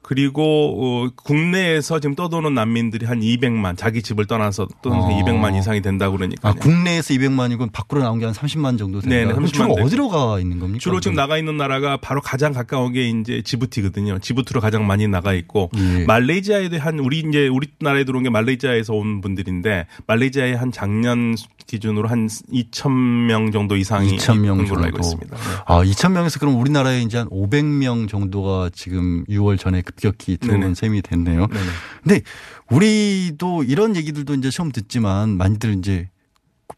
[0.06, 0.16] 예.
[0.16, 5.24] 그리고 어, 국내에서 지금 떠도는 난민들이 한 200만 자기 집을 떠나서 떠나서 어.
[5.24, 6.52] 200만 이상이 된다고 그러니까요.
[6.52, 9.86] 아, 국내에서 200만이고 밖으로 나온 게 한 30만 정도 그럼 30만 주로 되고.
[9.88, 10.80] 어디로 가 있는 겁니까?
[10.80, 14.20] 주로 지금 나가 있는 나라가 바로 가장 가까운 게 이제 지부티거든요.
[14.20, 16.06] 지부티로 가장 많이 나가 있고 예.
[16.06, 21.36] 말레이시아에도 한 우리 이제 우리나라에 들어온 게 말레이시아에서 온 분들인데 말레이시아에 한 작년
[21.68, 22.92] 기준으로 한 2천
[23.26, 24.84] 명 정도 이상이 2천 명 걸로 정도.
[24.86, 25.36] 알고 있습니다.
[25.36, 25.42] 네.
[25.66, 30.76] 아, 2천 명에서 그럼 우리나라에 이제 한 500명 정도가 지금 6월 전에 급격히 들어온 네네.
[30.76, 31.48] 셈이 됐네요.
[31.48, 31.70] 네네.
[32.04, 32.22] 근데
[32.70, 36.10] 우리도 이런 얘기들도 이제 처음 듣지만 많이들 이제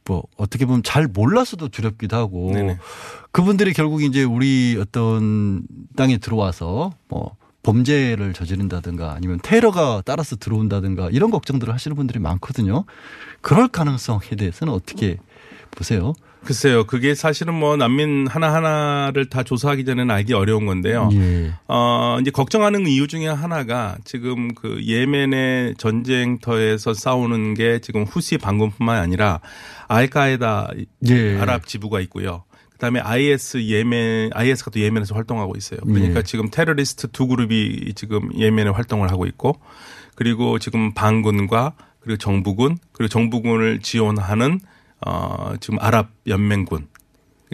[0.05, 2.77] 뭐 어떻게 보면 잘 몰라서도 두렵기도 하고 네네.
[3.31, 5.63] 그분들이 결국 이제 우리 어떤
[5.95, 12.85] 땅에 들어와서 뭐 범죄를 저지른다든가 아니면 테러가 따라서 들어온다든가 이런 걱정들을 하시는 분들이 많거든요.
[13.41, 15.17] 그럴 가능성에 대해서는 어떻게
[15.71, 16.13] 보세요?
[16.43, 16.85] 글쎄요.
[16.85, 21.09] 그게 사실은 뭐 난민 하나하나를 다 조사하기 전에는 알기 어려운 건데요.
[21.13, 21.53] 예.
[21.67, 28.97] 어, 이제 걱정하는 이유 중에 하나가 지금 그 예멘의 전쟁터에서 싸우는 게 지금 후시 반군뿐만
[28.97, 29.41] 아니라
[29.87, 30.71] 알카에다
[31.09, 31.37] 예.
[31.39, 32.43] 아랍 지부가 있고요.
[32.73, 35.79] 그다음에 IS 예멘 IS가 또 예멘에서 활동하고 있어요.
[35.81, 36.23] 그러니까 예.
[36.23, 39.59] 지금 테러리스트 두 그룹이 지금 예멘에 활동을 하고 있고
[40.15, 44.59] 그리고 지금 반군과 그리고 정부군 그리고 정부군을 지원하는
[45.05, 46.87] 어 지금 아랍 연맹군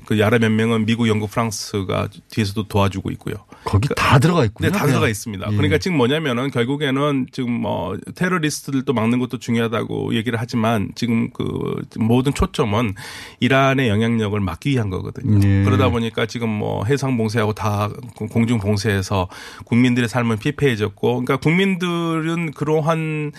[0.06, 3.36] 그 아랍 연맹은 미국, 영국, 프랑스가 뒤에서도 도와주고 있고요.
[3.63, 4.71] 거기 다 들어가 있군요.
[4.71, 4.88] 네, 다.
[4.88, 5.47] 들어가 있습니다.
[5.51, 5.56] 예.
[5.56, 12.34] 그러니까 지금 뭐냐면은 결국에는 지금 뭐 테러리스트들도 막는 것도 중요하다고 얘기를 하지만 지금 그 모든
[12.34, 12.95] 초점은
[13.39, 15.39] 이란의 영향력을 막기 위한 거거든요.
[15.47, 15.63] 예.
[15.63, 17.89] 그러다 보니까 지금 뭐 해상 봉쇄하고 다
[18.32, 19.27] 공중 봉쇄해서
[19.65, 23.32] 국민들의 삶은 피폐해졌고 그러니까 국민들은 그러한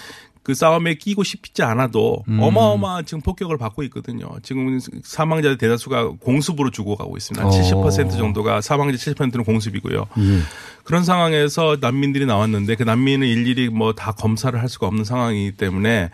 [0.45, 2.39] 그 싸움에 끼고 싶지 않아도 음.
[2.39, 4.29] 어마어마한 지금 폭격을 받고 있거든요.
[4.43, 7.47] 지금 사망자의 대다수가 공습으로 죽어가고 있습니다.
[7.47, 7.51] 어.
[7.51, 10.05] 70% 정도가 사망자 70%는 공습이고요.
[10.19, 10.39] 예.
[10.85, 16.11] 그런 상황에서 난민들이 나왔는데 그 난민을 일일이 뭐 다 검사를 할 수가 없는 상황이기 때문에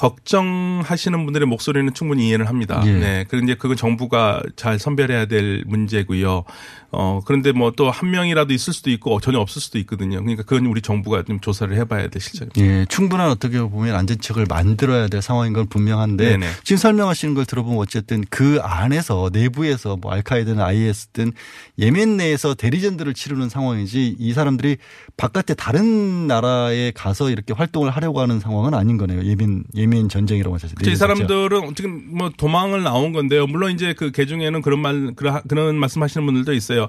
[0.00, 2.82] 걱정하시는 분들의 목소리는 충분히 이해를 합니다.
[2.86, 2.92] 예.
[2.92, 3.24] 네.
[3.28, 6.44] 그런데 그건 정부가 잘 선별해야 될 문제고요.
[6.92, 10.18] 어, 그런데 뭐 또 한 명이라도 있을 수도 있고 전혀 없을 수도 있거든요.
[10.20, 12.60] 그러니까 그건 우리 정부가 좀 조사를 해봐야 될 실정입니다.
[12.60, 16.46] 예, 충분한 어떻게 보면 안전책을 만들어야 될 상황인 건 분명한데 네네.
[16.64, 21.32] 지금 설명하시는 걸 들어보면 어쨌든 그 안에서 내부에서 뭐 알카이드든 IS든
[21.78, 24.78] 예멘 내에서 대리전들을 치르는 상황이지 이 사람들이
[25.16, 29.24] 바깥에 다른 나라에 가서 이렇게 활동을 하려고 하는 상황은 아닌 거네요.
[29.24, 30.74] 예멘 예멘 전쟁이라고 하셨죠.
[30.74, 30.90] 그렇죠.
[30.90, 33.46] 이 사람들은 지금 뭐 도망을 나온 건데요.
[33.46, 36.88] 물론 이제 그 개중에는 그런 말 그런 그런 말씀하시는 분들도 있어요.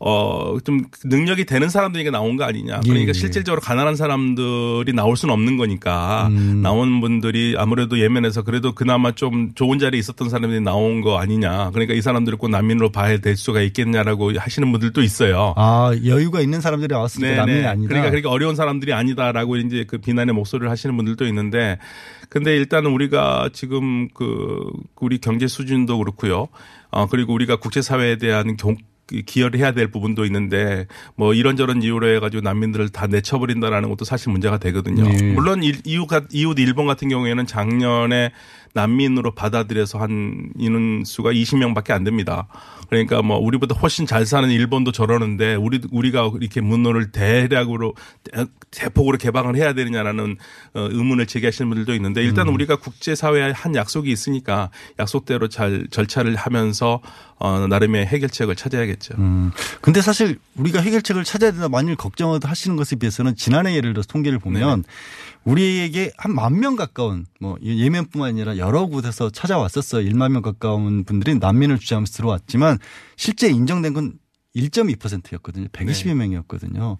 [0.00, 2.80] 어, 좀 능력이 되는 사람들에게 나온 거 아니냐.
[2.80, 3.12] 그러니까 예.
[3.12, 6.62] 실질적으로 가난한 사람들이 나올 수는 없는 거니까 음.
[6.62, 11.70] 나온 분들이 아무래도 예멘에서 그래도 그나마 좀 좋은 자리에 있었던 사람들이 나온 거 아니냐.
[11.70, 15.54] 그러니까 이 사람들을 꼭 난민으로 봐야 될 수가 있겠냐라고 하시는 분들도 있어요.
[15.56, 17.88] 아 여유가 있는 사람들이 왔으니까 난민이 아니다.
[17.88, 21.78] 그러니까 그렇게 어려운 사람들이 아니다라고 이제 그 비난의 목소리를 하시는 분들도 있는데
[22.28, 26.48] 근데 일단은 우리가 지금 그 우리 경제 수준도 그렇고요.
[26.90, 28.76] 어 그리고 우리가 국제사회에 대한 경
[29.26, 34.58] 기여를 해야 될 부분도 있는데 뭐 이런저런 이유로 해가지고 난민들을 다 내쳐버린다라는 것도 사실 문제가
[34.58, 35.04] 되거든요.
[35.08, 35.32] 네.
[35.32, 38.32] 물론 일- 이웃 이웃 일본 같은 경우에는 작년에
[38.74, 42.46] 난민으로 받아들여서 한 인원 수가 20명밖에 안 됩니다.
[42.88, 49.18] 그러니까 뭐 우리보다 훨씬 잘 사는 일본도 저러는데 우리 우리가 이렇게 문호를 대략으로 대- 대폭으로
[49.18, 50.36] 개방을 해야 되느냐라는
[50.74, 55.86] 어, 의문을 제기하시는 분들도 있는데 일단 은 우리가 국제 사회에 한 약속이 있으니까 약속대로 잘
[55.90, 57.00] 절차를 하면서
[57.38, 59.14] 어, 나름의 해결책을 찾아야겠죠.
[59.18, 59.52] 음.
[59.80, 64.38] 근데 사실 우리가 해결책을 찾아야 된다 만일 걱정을 하시는 것에 비해서는 지난해 예를 들어서 통계를
[64.38, 64.84] 보면
[65.48, 70.08] 우리에게 한 만 명 가까운 뭐 예멘뿐만 아니라 여러 곳에서 찾아왔었어요.
[70.10, 72.78] 1만 명 가까운 분들이 난민을 주장하면서 들어왔지만
[73.16, 74.18] 실제 인정된 건
[74.56, 75.68] 1.2%였거든요.
[75.68, 76.98] 120여 명이었거든요.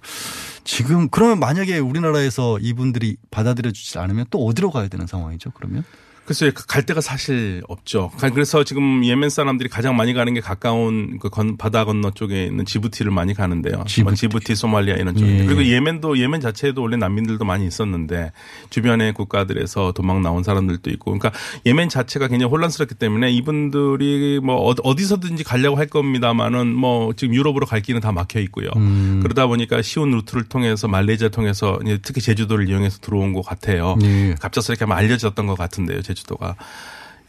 [0.65, 5.51] 지금 그러면 만약에 우리나라에서 이분들이 받아들여 주지 않으면 또 어디로 가야 되는 상황이죠?
[5.53, 5.85] 그러면?
[6.29, 8.11] 글쎄요, 갈 데가 사실 없죠.
[8.35, 12.67] 그래서 지금 예멘 사람들이 가장 많이 가는 게 가까운 그 건, 바다 건너 쪽에 있는
[12.67, 13.83] 지부티를 많이 가는데요.
[13.87, 14.03] 지부티.
[14.03, 15.41] 뭐 지부티, 소말리아 이런 쪽에.
[15.41, 15.47] 예.
[15.47, 18.33] 그리고 예멘도 예멘 자체에도 원래 난민들도 많이 있었는데
[18.69, 21.13] 주변의 국가들에서 도망 나온 사람들도 있고.
[21.19, 21.33] 그러니까
[21.65, 27.65] 예멘 자체가 굉장히 혼란스럽기 때문에 이분들이 뭐 어- 어디서든지 가려고 할 겁니다만은 뭐 지금 유럽으로
[27.65, 28.69] 갈 길은 다 막혀 있고요.
[28.77, 29.21] 음.
[29.23, 33.97] 그러다 보니까 쉬운 루트를 통해서 말레이시아 통해서 특히 제주도를 이용해서 들어온 것 같아요.
[34.03, 34.35] 예.
[34.39, 36.57] 갑작스럽게 아마 알려졌던 것 같은데요, 제주도가.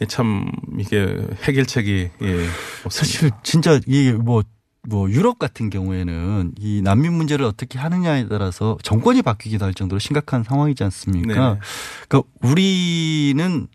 [0.02, 2.46] 예, 참 이게 해결책이 예.
[2.90, 4.44] 사실 진짜 이게 뭐,
[4.88, 10.44] 뭐 유럽 같은 경우에는 이 난민 문제를 어떻게 하느냐에 따라서 정권이 바뀌기도 할 정도로 심각한
[10.44, 11.34] 상황이지 않습니까?
[11.34, 11.60] 네네.
[12.08, 13.68] 그러니까 우리는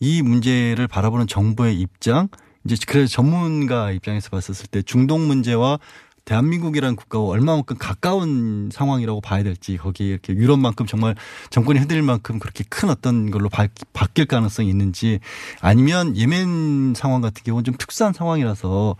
[0.00, 2.28] 이 문제를 바라보는 정부의 입장,
[2.66, 5.78] 이제 그래서 전문가 입장에서 봤었을 때 중동 문제와
[6.24, 11.14] 대한민국이라는 국가와 얼마만큼 가까운 상황이라고 봐야 될지 거기에 이렇게 유럽만큼 정말
[11.50, 15.20] 정권이 흔들릴 만큼 그렇게 큰 어떤 걸로 바, 바뀔 가능성이 있는지
[15.60, 18.96] 아니면 예멘 상황 같은 경우는 좀 특수한 상황이라서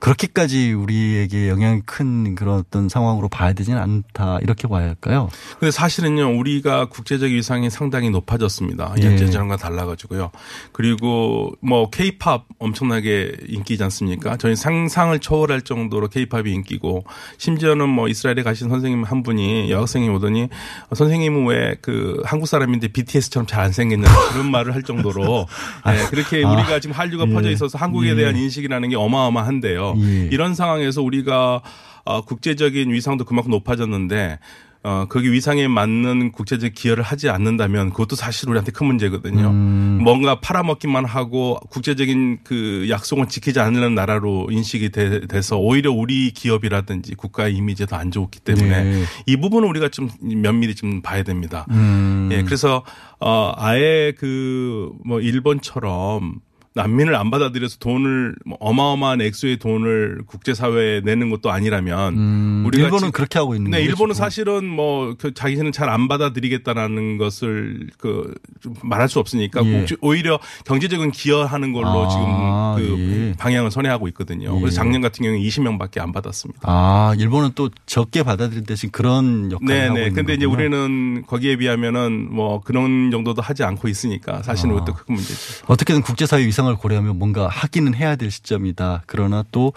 [0.00, 5.28] 그렇게까지 우리에게 영향이 큰 그런 어떤 상황으로 봐야 되지는 않다 이렇게 봐야 할까요?
[5.58, 8.94] 근데 사실은요, 우리가 국제적 위상이 상당히 높아졌습니다.
[9.00, 9.04] 예.
[9.04, 10.30] 예전과 달라가지고요.
[10.72, 14.36] 그리고 뭐 케이팝 엄청나게 인기지 않습니까?
[14.36, 17.04] 저희 상상을 초월할 정도로 케이팝이 인기고,
[17.38, 20.48] 심지어는 뭐 이스라엘에 가신 선생님 한 분이 여학생이 오더니
[20.88, 25.46] 어, 선생님은 왜 그 한국 사람인데 BTS처럼 잘 안 생겼냐 그런 말을 할 정도로
[25.86, 26.50] 예, 그렇게 아.
[26.50, 27.32] 우리가 지금 한류가 예.
[27.34, 28.14] 퍼져 있어서 한국에 예.
[28.14, 29.89] 대한 인식이라는 게 어마어마한데요.
[29.98, 30.28] 예.
[30.30, 31.62] 이런 상황에서 우리가
[32.04, 34.38] 어, 국제적인 위상도 그만큼 높아졌는데
[34.82, 39.50] 어, 거기 위상에 맞는 국제적 기여를 하지 않는다면 그것도 사실 우리한테 큰 문제거든요.
[39.50, 39.98] 음.
[40.02, 47.14] 뭔가 팔아먹기만 하고 국제적인 그 약속을 지키지 않는 나라로 인식이 돼, 서 오히려 우리 기업이라든지
[47.14, 49.04] 국가의 이미지가 더안 좋기 때문에 네.
[49.26, 51.66] 이 부분은 우리가 좀 면밀히 좀 봐야 됩니다.
[51.70, 52.30] 음.
[52.32, 52.82] 예, 그래서
[53.18, 56.40] 어 아예 그 뭐 일본처럼
[56.74, 63.10] 난민을 안 받아들여서 돈을 뭐 어마어마한 액수의 돈을 국제사회에 내는 것도 아니라면 음, 우리가 일본은
[63.10, 63.90] 그렇게 하고 있는 네, 거죠.
[63.90, 64.24] 일본은 지금.
[64.24, 69.84] 사실은 뭐그 자기는 잘 안 받아들이겠다라는 것을 그좀 말할 수 없으니까 예.
[70.00, 73.34] 오히려 경제적인 기여하는 걸로 아, 지금 그 예.
[73.36, 74.54] 방향을 선회하고 있거든요.
[74.54, 74.60] 예.
[74.60, 76.60] 그래서 작년 같은 경우에 20명밖에 안 받았습니다.
[76.62, 80.06] 아, 일본은 또 적게 받아들인 대신 그런 역할을 하고 네네.
[80.06, 80.44] 있는 근데 이제.
[80.46, 84.74] 우리는 거기에 비하면은 뭐 그런 정도도 하지 않고 있으니까 사실은 아.
[84.74, 85.64] 그것도 큰 문제죠.
[85.66, 89.02] 어떻게든 국제사회 위상 을 고려하면 뭔가 하기는 해야 될 시점이다.
[89.06, 89.72] 그러나 또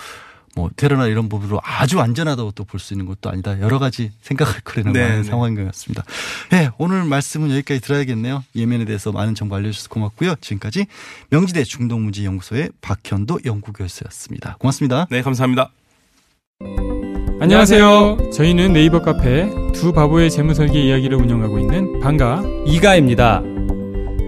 [0.56, 3.60] 뭐 테러나 이런 부분으로 아주 안전하다고 또 볼 수 있는 것도 아니다.
[3.60, 5.24] 여러 가지 생각할 거리는 네, 많은 네.
[5.24, 6.04] 상황인 것 같습니다.
[6.50, 8.44] 네, 오늘 말씀은 여기까지 들어야겠네요.
[8.56, 10.36] 예멘에 대해서 많은 정보 알려주셔서 고맙고요.
[10.42, 10.88] 지금까지
[11.30, 14.58] 명지대 중동문제연구소의 박현도 연구교수였습니다.
[14.60, 15.08] 고맙습니다.
[15.10, 15.72] 네, 감사합니다.
[17.40, 18.32] 안녕하세요.
[18.34, 23.42] 저희는 네이버 카페 두 바보의 재무설계 이야기를 운영하고 있는 방가 이가입니다.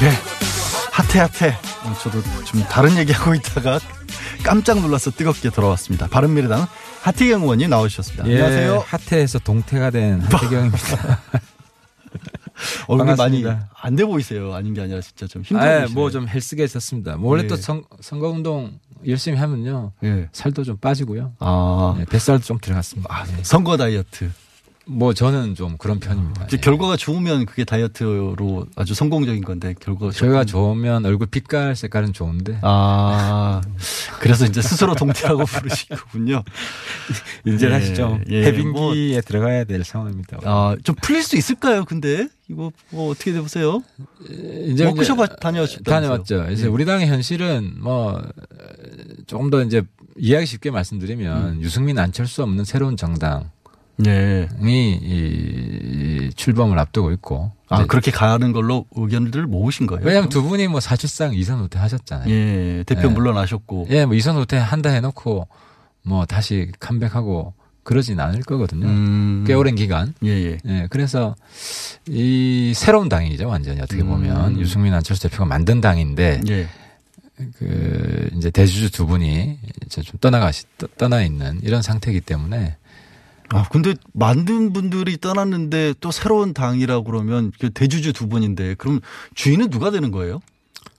[0.00, 0.10] 네.
[0.92, 1.54] 핫해 핫해.
[1.84, 3.78] 어, 저도 좀 다른 얘기하고 있다가
[4.44, 6.06] 깜짝 놀라서 뜨겁게 돌아왔습니다.
[6.08, 6.66] 바른미래당
[7.02, 8.26] 하태경 의원님 나오셨습니다.
[8.28, 8.84] 예, 안녕하세요.
[8.86, 11.20] 하태에서 동태가 된 하태경입니다.
[12.88, 13.44] 얼굴 많이.
[13.80, 14.52] 안 돼 보이세요.
[14.54, 15.94] 아닌 게 아니라 진짜 좀 힘들어 아, 보이시네요.
[15.94, 17.16] 뭐좀 헬스게 있었습니다.
[17.16, 17.46] 뭐 원래 예.
[17.48, 19.92] 또 선, 선거운동 열심히 하면요.
[20.04, 20.28] 예.
[20.32, 21.32] 살도 좀 빠지고요.
[21.38, 21.96] 아.
[22.00, 23.24] 예, 뱃살도 좀 들어갔습니다.
[23.38, 23.42] 예.
[23.42, 24.30] 선거 다이어트.
[24.86, 26.44] 뭐 저는 좀 그런 편입니다.
[26.46, 32.58] 이제 결과가 좋으면 그게 다이어트로 아주 성공적인 건데 결과 저희가 좋으면 얼굴 빛깔 색깔은 좋은데
[32.62, 33.60] 아
[34.20, 36.42] 그래서 이제 스스로 동태라고 부르시군요.
[37.46, 40.38] 이제 예, 좀 예, 해빙기에 들어가야 될 상황입니다.
[40.42, 41.84] 아좀 풀릴 수 있을까요?
[41.84, 43.82] 근데 이거 뭐 어떻게 돼 보세요?
[44.66, 45.84] 이제 워크숍 이제 다녀오셨다면서요?
[45.84, 46.52] 다녀왔죠.
[46.52, 46.68] 이제 예.
[46.68, 48.20] 우리 당의 현실은 뭐
[49.26, 49.82] 조금 더 이제
[50.16, 51.62] 이야기 쉽게 말씀드리면 음.
[51.62, 53.44] 유승민 안철수 없는 새로운 정당이
[54.02, 54.48] 네.
[54.60, 60.04] 이 출범을 앞두고 있고 아 이제 그렇게 가는 걸로 의견들을 모으신 거예요?
[60.04, 62.28] 왜냐하면 두 분이 뭐 사실상 이선 후퇴 하셨잖아요.
[62.30, 65.48] 예 대표 물러나셨고 예, 뭐 이선 후퇴 한다 해놓고
[66.04, 68.86] 뭐 다시 컴백하고 그러진 않을 거거든요.
[68.86, 69.44] 음.
[69.46, 70.14] 꽤 오랜 기간.
[70.24, 70.86] 예, 예.
[70.90, 71.34] 그래서
[72.08, 74.60] 이 새로운 당이죠, 완전히 어떻게 보면 음.
[74.60, 76.68] 유승민 안철수 대표가 만든 당인데 예.
[77.58, 82.76] 그 이제 대주주 두 분이 이제 좀 떠나가시 떠- 떠나 있는 이런 상태이기 때문에
[83.52, 89.00] 아 근데 만든 분들이 떠났는데 또 새로운 당이라고 그러면 그 대주주 두 분인데 그럼
[89.34, 90.40] 주인은 누가 되는 거예요?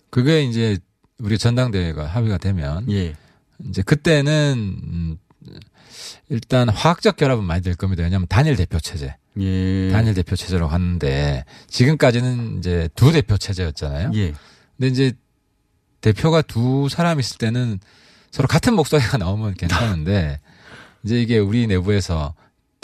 [0.10, 0.78] 그게 이제
[1.20, 3.16] 우리 전당대회가 합의가 되면 예.
[3.68, 5.18] 이제 그때는 음,
[6.30, 8.04] 일단 화학적 결합은 많이 될 겁니다.
[8.04, 9.16] 왜냐하면 단일 대표 체제.
[9.40, 9.90] 예.
[9.92, 14.12] 단일 대표 체제로 갔는데 지금까지는 이제 두 대표 체제였잖아요.
[14.16, 14.34] 예.
[14.78, 15.14] 근데 이제
[16.02, 17.80] 대표가 두 사람 있을 때는
[18.32, 20.40] 서로 같은 목소리가 나오면 괜찮은데
[21.04, 22.34] 이제 이게 우리 내부에서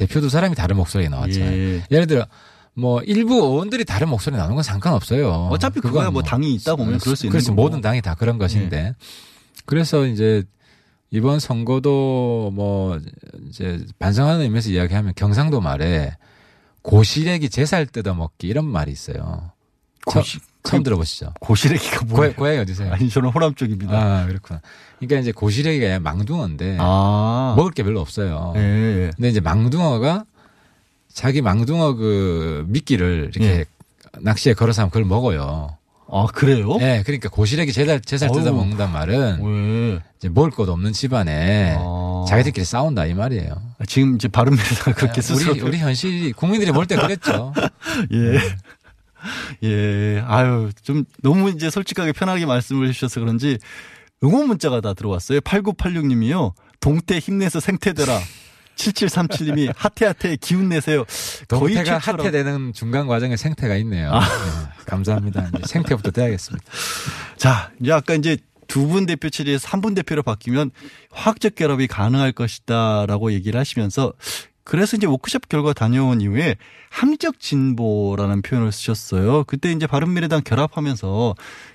[0.08, 1.52] 대표 두 사람이 다른 목소리가 나왔잖아요.
[1.52, 1.84] 예.
[1.92, 2.26] 예를 들어
[2.74, 5.50] 뭐 일부 의원들이 다른 목소리 나오는 건 상관없어요.
[5.52, 7.40] 어차피 그거야 뭐 당이 있다 보면 그럴 수 있는.
[7.46, 7.52] 예.
[7.52, 8.94] 모든 당이 다 그런 것인데
[9.66, 10.44] 그래서 이제
[11.12, 13.00] 이번 선거도 뭐
[13.50, 16.16] 이제 반성하는 의미에서 이야기하면 경상도 말에
[16.82, 19.52] 고시래기 제살 뜯어먹기 이런 말이 있어요.
[20.06, 21.34] 고시- 처, 음 그- 들어보시죠.
[21.40, 22.34] 고시래기가 고, 뭐예요?
[22.34, 22.92] 고향이 어디세요?
[22.94, 23.94] 아니 저는 호남 쪽입니다.
[23.98, 24.62] 아 그렇구나.
[25.00, 27.54] 그러니까 이제 고시래기가 망둥어인데 아.
[27.58, 28.54] 먹을 게 별로 없어요.
[28.58, 29.12] 예, 예.
[29.16, 30.26] 근데 이제 망둥어가
[31.14, 33.66] 자기 망둥어 그 미끼를 이렇게 예.
[34.20, 35.76] 낚시에 걸어서 하면 그걸 먹어요.
[36.12, 36.76] 아 그래요?
[36.78, 38.52] 네, 그러니까 고시래기 제살 제살 뜯어.
[38.52, 39.44] 먹는단 말은
[39.94, 40.00] 왜?
[40.18, 42.26] 이제 먹을 것 없는 집안에 아.
[42.28, 43.62] 자기들끼리 싸운다 이 말이에요.
[43.88, 47.54] 지금 이제 바른미래당 그렇게 스스로 우리 우리 현실이 국민들이 볼 때 그랬죠.
[48.12, 48.40] 예.
[49.64, 50.24] 예.
[50.28, 53.58] 아유, 좀 너무 이제 솔직하게 편하게 말씀을 해주셔서 그런지
[54.24, 55.40] 응원 문자가 다 들어왔어요.
[55.42, 56.54] 8986님이요.
[56.80, 58.20] 동태 힘내서 생태되라.
[58.76, 61.04] 7737님이 하태하태 기운 내세요.
[61.50, 61.98] 거의 동태가.
[61.98, 64.12] 하태되는 중간 과정에 생태가 있네요.
[64.14, 64.20] 아.
[64.22, 65.50] 네, 감사합니다.
[65.56, 66.64] 이제 생태부터 떼야겠습니다.
[67.38, 70.70] 자, 이제 아까 이제 두 분 대표 체제에서 한 분 대표로 바뀌면
[71.12, 74.14] 화학적 결합이 가능할 것이다라고 얘기를 하시면서
[74.70, 76.56] 그래서 이제 워크숍 결과 다녀온 이후에
[76.92, 79.44] 합리적 진보라는 표현을 쓰셨어요.
[79.46, 81.34] 그때 이제 바른미래당 결합하면서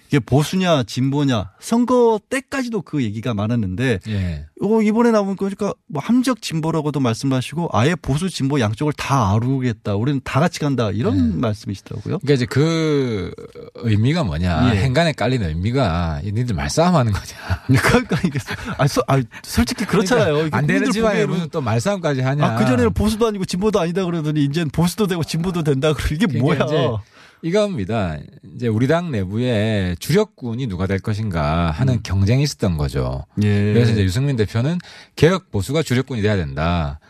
[0.08, 4.46] 이게 보수냐 진보냐 선거 때까지도 그 얘기가 많았는데 예.
[4.62, 9.96] 어, 이번에 나온 거니까 뭐 함적 진보라고도 말씀하시고 아예 보수 진보 양쪽을 다 아우겠다.
[9.96, 10.90] 우리는 다 같이 간다.
[10.90, 12.18] 이런 말씀이시더라고요.
[12.18, 13.32] 그러니까 이제 그
[13.76, 14.74] 의미가 뭐냐.
[14.74, 14.80] 예.
[14.82, 17.62] 행간에 깔리는 의미가 니들 말싸움하는 거냐.
[17.82, 18.38] 그러니까 이게
[18.78, 20.46] 아, 소- 아, 솔직히 그렇잖아요.
[20.46, 22.44] 이게 안 되는 보기에는 무슨 또 말싸움까지 하냐.
[22.44, 26.64] 아, 그전에는 보수도 아니고 진보도 아니다 그러더니 이제는 보수도 되고 진보도 된다 그러 이게 그러니까
[26.66, 27.02] 뭐야.
[27.44, 28.16] 이겁니다.
[28.54, 33.26] 이제 우리 당 내부에 주력군이 누가 될 것인가 하는 경쟁이 있었던 거죠.
[33.36, 33.42] 음.
[33.44, 33.74] 예.
[33.74, 34.78] 그래서 이제 유승민 대표는
[35.14, 37.00] 개혁 보수가 주력군이 돼야 된다.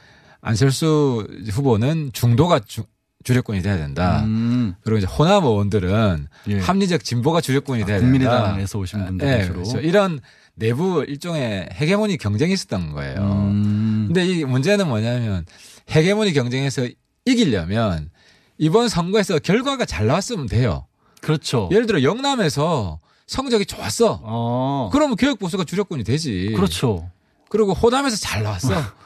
[0.41, 2.83] 안철수 후보는 중도가 주,
[3.23, 4.25] 주력군이 돼야 된다.
[4.25, 4.75] 음.
[4.83, 6.59] 그리고 이제 호남 의원들은 예.
[6.59, 8.05] 합리적 진보가 주력군이 돼야 된다.
[8.05, 9.63] 국민의당에서 오신 분들 네, 위주로.
[9.63, 9.81] 그렇죠.
[9.81, 10.19] 이런
[10.57, 13.21] 내부 일종의 헤게모니 경쟁이 있었던 거예요.
[13.21, 14.05] 음.
[14.09, 15.47] 근데 이 문제는 뭐냐면
[15.93, 16.89] 헤게모니 경쟁에서
[17.25, 18.11] 이기려면
[18.59, 20.87] 이번 선거에서 결과가 잘 나왔으면 돼요.
[21.21, 21.69] 그렇죠.
[21.73, 24.21] 예를 들어 영남에서 성적이 좋았어.
[24.23, 24.91] 어.
[24.93, 26.53] 그러면 교육 보수가 주력군이 되지.
[26.55, 27.11] 그렇죠.
[27.49, 28.75] 그리고 호남에서 잘 나왔어.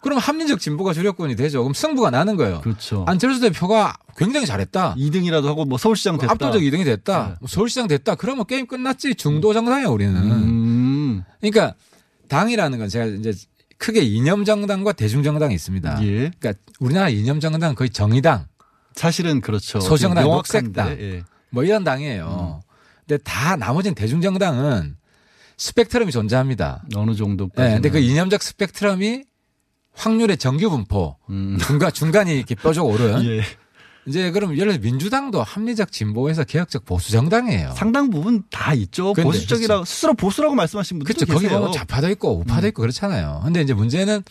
[0.00, 1.62] 그럼 합리적 진보가 주력군이 되죠.
[1.62, 2.62] 그럼 승부가 나는 거예요.
[2.62, 3.04] 그렇죠.
[3.06, 4.94] 안철수 대표가 굉장히 잘했다.
[4.96, 6.32] 2등이라도 하고 뭐 서울시장 됐다.
[6.32, 7.28] 압도적 2등이 됐다.
[7.28, 7.34] 네.
[7.40, 8.14] 뭐 서울시장 됐다.
[8.14, 9.14] 그러면 게임 끝났지.
[9.14, 10.16] 중도 정당이야 우리는.
[10.16, 11.22] 음.
[11.40, 11.74] 그러니까
[12.28, 13.34] 당이라는 건 제가 이제
[13.76, 16.02] 크게 이념 정당과 대중 정당이 있습니다.
[16.04, 16.30] 예.
[16.38, 18.46] 그러니까 우리나라 이념 정당은 거의 정의당,
[19.00, 19.80] 사실은 그렇죠.
[19.80, 21.22] 소정당, 녹색당 예.
[21.48, 22.60] 뭐 이런 당이에요.
[23.08, 24.96] 근데 다 나머지는 대중 정당은
[25.56, 26.84] 스펙트럼이 존재합니다.
[26.94, 27.66] 어느 정도까지.
[27.66, 29.24] 네, 근데 그 이념적 스펙트럼이
[29.94, 31.16] 확률의 정규 분포
[31.66, 33.16] 중간 중간이 이렇게 뾰족 오른.
[33.16, 33.24] 음.
[33.40, 33.42] 예.
[34.06, 37.72] 이제 그럼 예를 들어 민주당도 합리적 진보에서 개혁적 보수 정당이에요.
[37.76, 39.14] 상당 부분 다 있죠.
[39.14, 41.32] 근데 보수적이라 스스로 보수라고 말씀하신 분들 그렇죠.
[41.32, 43.40] 거기 보면 좌파도 있고 우파도 있고 그렇잖아요.
[43.44, 44.22] 근데 이제 문제는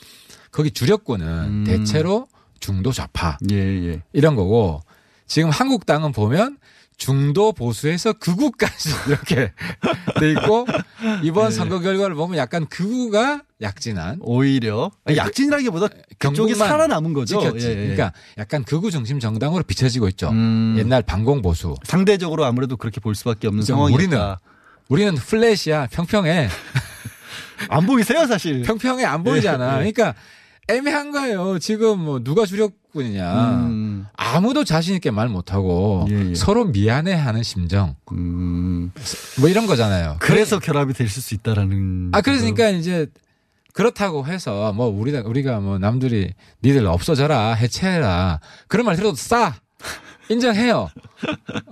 [0.51, 2.27] 거기 주력권은 대체로
[2.59, 4.03] 중도 좌파 예, 예.
[4.13, 4.81] 이런 거고
[5.27, 6.57] 지금 한국당은 보면
[6.97, 9.53] 중도 보수에서 극우까지 이렇게
[10.19, 10.67] 돼 있고
[11.23, 11.51] 이번 네.
[11.55, 17.41] 선거 결과를 보면 약간 극우가 약진한 오히려 아니, 약진이라기보다 그쪽이 경국만 살아남은 거죠.
[17.41, 17.75] 예, 예.
[17.75, 20.29] 그러니까 약간 극우 중심 정당으로 비춰지고 있죠.
[20.29, 20.75] 음.
[20.77, 21.75] 옛날 반공 보수.
[21.83, 23.95] 상대적으로 아무래도 그렇게 볼 수밖에 없는 상황이었다.
[23.95, 24.35] 우리는
[24.89, 26.49] 우리는 플랫이야 평평해.
[27.69, 28.63] 안 보이세요, 사실.
[28.63, 29.65] 평평해 안 보이잖아.
[29.81, 29.91] 예, 예.
[29.91, 30.15] 그러니까
[30.69, 31.57] 애매한 거예요.
[31.59, 33.55] 지금 뭐 누가 주력군이냐.
[33.65, 34.05] 음.
[34.15, 36.35] 아무도 자신 있게 말 못하고 예, 예.
[36.35, 37.95] 서로 미안해하는 심정.
[38.11, 38.91] 음.
[39.39, 40.17] 뭐 이런 거잖아요.
[40.19, 42.11] 그래서 결합이 될 수 있다라는.
[42.13, 43.07] 아 그러니까 이제
[43.73, 49.55] 그렇다고 해서 뭐 우리가 우리가 뭐 남들이 니들 없어져라 해체해라 그런 말 들어도 싸
[50.29, 50.89] 인정해요.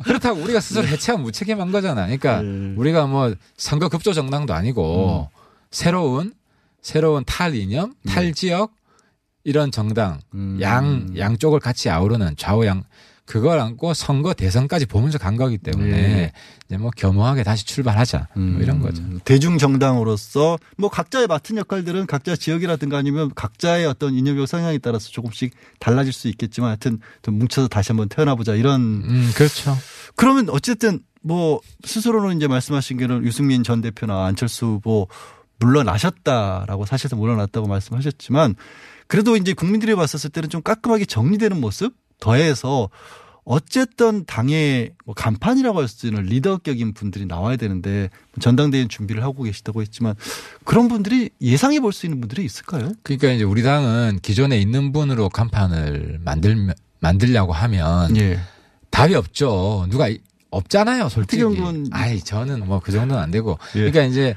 [0.03, 2.03] 그렇다고 우리가 스스로 해체하면 무책임한 거잖아.
[2.07, 2.73] 그러니까 예.
[2.75, 5.29] 우리가 뭐 선거 급조 정당도 아니고
[5.69, 6.33] 새로운
[6.81, 8.71] 새로운 탈 이념, 탈 지역
[9.47, 10.57] 이런 정당 음.
[10.59, 12.83] 양 양쪽을 같이 아우르는 좌우양
[13.23, 16.31] 그걸 안고 선거 대선까지 보면서 간 거기 때문에 예.
[16.65, 19.01] 이제 뭐 겸허하게 다시 출발하자 뭐 이런 거죠.
[19.03, 25.09] 음, 대중 정당으로서 뭐 각자의 맡은 역할들은 각자 지역이라든가 아니면 각자의 어떤 이념적 성향에 따라서
[25.09, 28.81] 조금씩 달라질 수 있겠지만 하여튼 좀 뭉쳐서 다시 한번 태어나 보자 이런.
[28.81, 29.77] 음 그렇죠.
[30.17, 35.07] 그러면 어쨌든 뭐 스스로는 이제 말씀하신 게는 유승민 전 대표나 안철수 후보
[35.59, 38.55] 물러나셨다라고 사실상 물러났다고 말씀하셨지만
[39.07, 42.89] 그래도 이제 국민들이 봤었을 때는 좀 깔끔하게 정리되는 모습 더해서
[43.45, 48.09] 어쨌든 당의 뭐 간판이라고 할 수 있는 리더격인 분들이 나와야 되는데
[48.41, 50.15] 전당대회 준비를 하고 계시다고 했지만
[50.65, 52.91] 그런 분들이 예상해 볼 수 있는 분들이 있을까요?
[53.03, 58.37] 그러니까 이제 우리 당은 기존에 있는 분으로 간판을 만들 만들려고 하면 예.
[58.89, 59.87] 답이 없죠.
[59.89, 61.41] 누가 이- 없잖아요, 솔직히.
[61.91, 63.57] 아이 저는 뭐 그 정도는 안 되고.
[63.75, 63.79] 예.
[63.79, 64.35] 그러니까 이제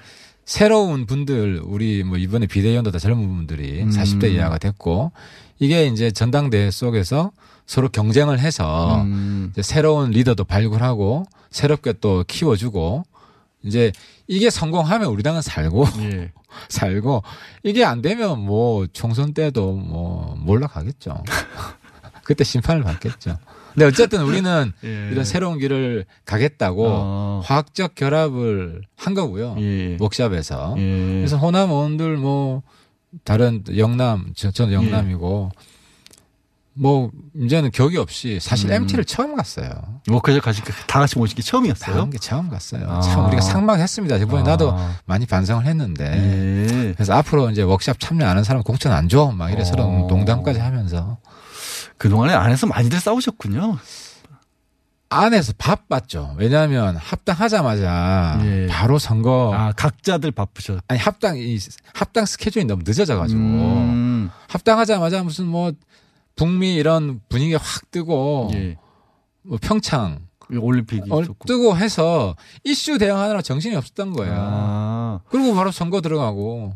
[0.51, 3.91] 새로운 분들 우리 뭐 이번에 비대위원도 다 젊은 분들이 음.
[3.91, 5.13] 40대 이하가 됐고
[5.61, 7.31] 이게 이제 전당대회 속에서
[7.67, 9.51] 서로 경쟁을 해서 음.
[9.53, 13.05] 이제 새로운 리더도 발굴하고 새롭게 또 키워주고
[13.63, 13.93] 이제
[14.27, 16.33] 이게 성공하면 우리 당은 살고 예.
[16.69, 17.23] 살고
[17.63, 21.23] 이게 안 되면 뭐 총선 때도 뭐 몰락하겠죠.
[22.25, 23.39] 그때 심판을 받겠죠.
[23.75, 25.09] 근데 어쨌든 우리는 예.
[25.13, 27.43] 이런 새로운 길을 가겠다고 어.
[27.45, 29.57] 화학적 결합을 한 거고요.
[29.59, 29.97] 예.
[30.01, 30.75] 워크샵에서.
[30.79, 31.15] 예.
[31.19, 32.63] 그래서 호남 의원들 뭐
[33.25, 35.51] 다른 영남 저, 저는 영남이고
[36.75, 38.83] 뭐 이제는 격이 없이 사실 음.
[38.83, 39.71] MT를 처음 갔어요.
[40.09, 41.95] 워크숍 가시 다 같이 모신 게 처음이었어요.
[41.95, 42.89] 다른 게 처음 갔어요.
[42.89, 43.01] 아.
[43.01, 44.17] 참 우리가 상망했습니다.
[44.17, 44.45] 이번에 아.
[44.53, 46.93] 나도 많이 반성을 했는데 예.
[46.95, 49.33] 그래서 앞으로 이제 워크샵 참여 안 하는 사람 공천 안 줘.
[49.37, 50.07] 막 이래 서로 어.
[50.09, 51.19] 농담까지 하면서
[52.01, 53.79] 그동안에 안에서 많이들 싸우셨군요.
[55.11, 56.35] 안에서 바빴죠.
[56.39, 58.67] 왜냐하면 합당하자마자 예.
[58.71, 60.83] 바로 선거 아, 각자들 바쁘셨.
[60.89, 61.59] 아니 합당 이
[61.93, 64.31] 합당 스케줄이 너무 늦어져가지고 음.
[64.49, 65.73] 합당하자마자 무슨 뭐
[66.37, 68.79] 북미 이런 분위기 확 뜨고 예.
[69.43, 70.21] 뭐 평창
[70.59, 71.23] 올림픽이 어.
[71.47, 72.35] 뜨고 해서
[72.65, 74.35] 이슈 대응하느라 정신이 없었던 거예요.
[74.39, 75.21] 아.
[75.29, 76.73] 그리고 바로 선거 들어가고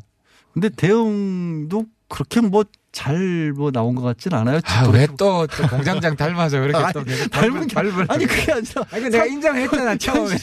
[0.52, 2.64] 근데 대응도 그렇게 뭐
[2.94, 4.60] 잘 뭐 나온 것 같진 않아요.
[4.64, 9.26] 아왜또 공장장 닮아서 그렇게 아니, 또 계속 닮은 게 닮을 아니 그게 아니라 아니, 내가
[9.26, 10.36] 인정했잖아, 처음에.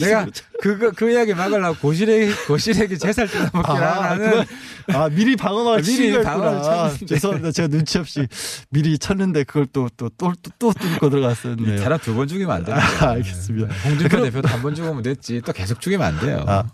[0.00, 0.26] 내가
[0.60, 4.46] 그거 그 이야기 막으려고 고시래기 고시래기 제살 뜯어먹기를 하는 그건-
[4.94, 6.62] 아 미리 방어막을 미리 치는 방어를.
[6.62, 7.06] 쳤는데.
[7.06, 7.52] 죄송합니다.
[7.52, 8.26] 제가 눈치 없이
[8.70, 11.78] 미리 쳤는데 그걸 또 또 또또 뚫고 들어갔었네요.
[11.78, 12.86] 사람 두번 죽이면 안 됩니다.
[13.06, 13.74] 아, 알겠습니다.
[13.84, 15.40] 홍준표 그럼- 대표도 한 번 죽으면 됐지.
[15.44, 16.44] 또 계속 죽이면 안 돼요.
[16.46, 16.64] 아,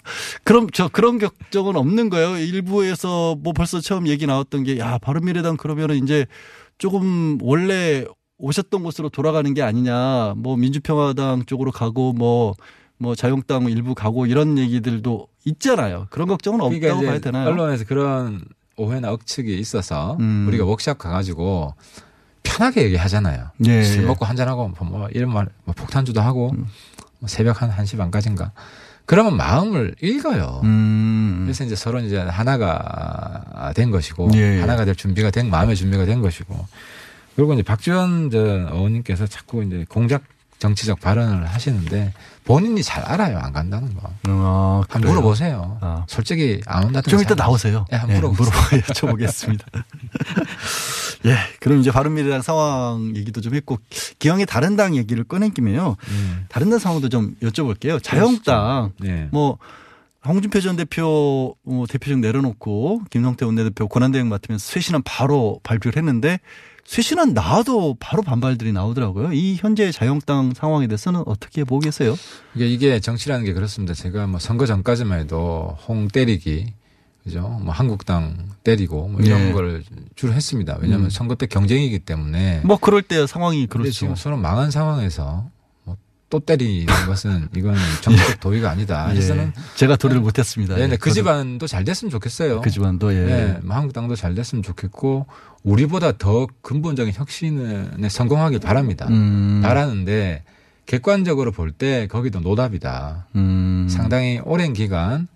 [0.45, 2.37] 그럼 저 그런 격정은 없는 거예요.
[2.39, 6.27] 일부에서 뭐 벌써 처음 얘기 나왔던 게 야 바른미래당 그러면은 이제
[6.79, 8.05] 조금 원래
[8.39, 10.35] 오셨던 곳으로 돌아가는 게 아니냐.
[10.37, 16.07] 뭐 민주평화당 쪽으로 가고 뭐뭐 자유한국당 일부 가고 이런 얘기들도 있잖아요.
[16.11, 17.49] 그런 걱정은 없다고 그러니까 이제 봐야 되나요?
[17.49, 18.45] 언론에서 그런
[18.77, 20.47] 오해나 억측이 있어서 음.
[20.49, 21.75] 우리가 워크샵 가가지고
[22.43, 23.51] 편하게 얘기하잖아요.
[23.67, 24.07] 예, 술 예.
[24.07, 26.67] 먹고 한잔하고 뭐 이런 말, 뭐 폭탄주도 하고 음.
[27.21, 28.53] 뭐 새벽 한 1시 반까지인가.
[29.07, 30.61] 그러면 마음을 읽어요.
[30.65, 31.43] 음.
[31.45, 34.61] 그래서 이제 서로 이제 하나가 된 것이고 예, 예.
[34.61, 36.67] 하나가 될 준비가 된 마음의 준비가 된 것이고
[37.37, 40.23] 그리고 이제 박지원 저 의원님께서 자꾸 이제 공작
[40.59, 42.13] 정치적 발언을 하시는데
[42.45, 44.11] 본인이 잘 알아요 안 간다는 거.
[44.29, 45.11] 아, 한번?
[45.11, 45.79] 물어보세요.
[45.81, 46.05] 아.
[46.09, 47.87] 솔직히 안 온다든 좀 이따 나오세요.
[47.93, 48.83] 예, 한번 예, 물어보세요.
[48.83, 49.63] 여쭤보겠습니다.
[51.27, 53.79] 예, 그럼 이제 바른미래당 상황 얘기도 좀 했고
[54.19, 55.97] 기왕에 다른 당 얘기를 꺼낸 김에요.
[56.09, 56.45] 음.
[56.49, 58.03] 다른 당 상황도 좀 여쭤볼게요.
[58.03, 59.29] 자유한국당 네.
[59.33, 59.59] 뭐
[60.27, 66.41] 홍준표 전 대표 뭐 대표직 내려놓고 김성태 원내대표 권한대행 맡으면서 쇄신안 바로 발표를 했는데
[66.87, 69.33] 쇄신안 나와도 바로 반발들이 나오더라고요.
[69.33, 72.15] 이 현재 자유한국당 상황에 대해서는 어떻게 보고 계세요?
[72.55, 73.95] 이게, 이게 정치라는 게 그렇습니다.
[73.95, 76.67] 제가 뭐 선거 전까지만 해도 홍 때리기,
[77.23, 77.41] 그죠?
[77.63, 79.53] 뭐 한국당 때리고 뭐 이런 네.
[79.53, 79.83] 걸
[80.15, 80.77] 주로 했습니다.
[80.81, 81.11] 왜냐하면 음.
[81.11, 82.61] 선거 때 경쟁이기 때문에.
[82.65, 83.91] 뭐 그럴 때 상황이 그렇죠.
[83.91, 85.49] 지금 서로 망한 상황에서
[85.85, 85.97] 뭐
[86.35, 89.07] 또 때리는 것은 이건 정치적 도의가 아니다.
[89.11, 90.75] 예, 그래서는 제가 도리를 못했습니다.
[90.75, 92.61] 네, 네, 예, 그 집안도 잘 됐으면 좋겠어요.
[92.61, 93.21] 그 집안도 예.
[93.21, 95.27] 네, 뭐 한국당도 잘 됐으면 좋겠고
[95.65, 99.07] 우리보다 더 근본적인 혁신에 성공하길 바랍니다.
[99.09, 99.61] 음.
[99.63, 100.45] 바라는데
[100.87, 103.27] 객관적으로 볼 때 거기도 노답이다.
[103.37, 103.87] 음.
[103.91, 105.27] 상당히 오랜 기간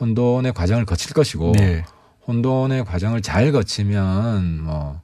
[0.00, 1.84] 혼돈의 과정을 거칠 것이고 네.
[2.26, 5.00] 혼돈의 과정을 잘 거치면 뭐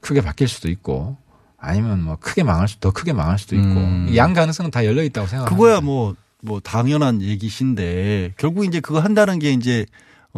[0.00, 1.16] 크게 바뀔 수도 있고
[1.58, 4.10] 아니면 뭐 크게 망할 수 더 크게 망할 수도 있고 음.
[4.16, 5.54] 양 가능성은 다 열려 있다고 생각합니다.
[5.54, 9.84] 그거야 뭐, 뭐 당연한 얘기신데 결국 이제 그거 한다는 게 이제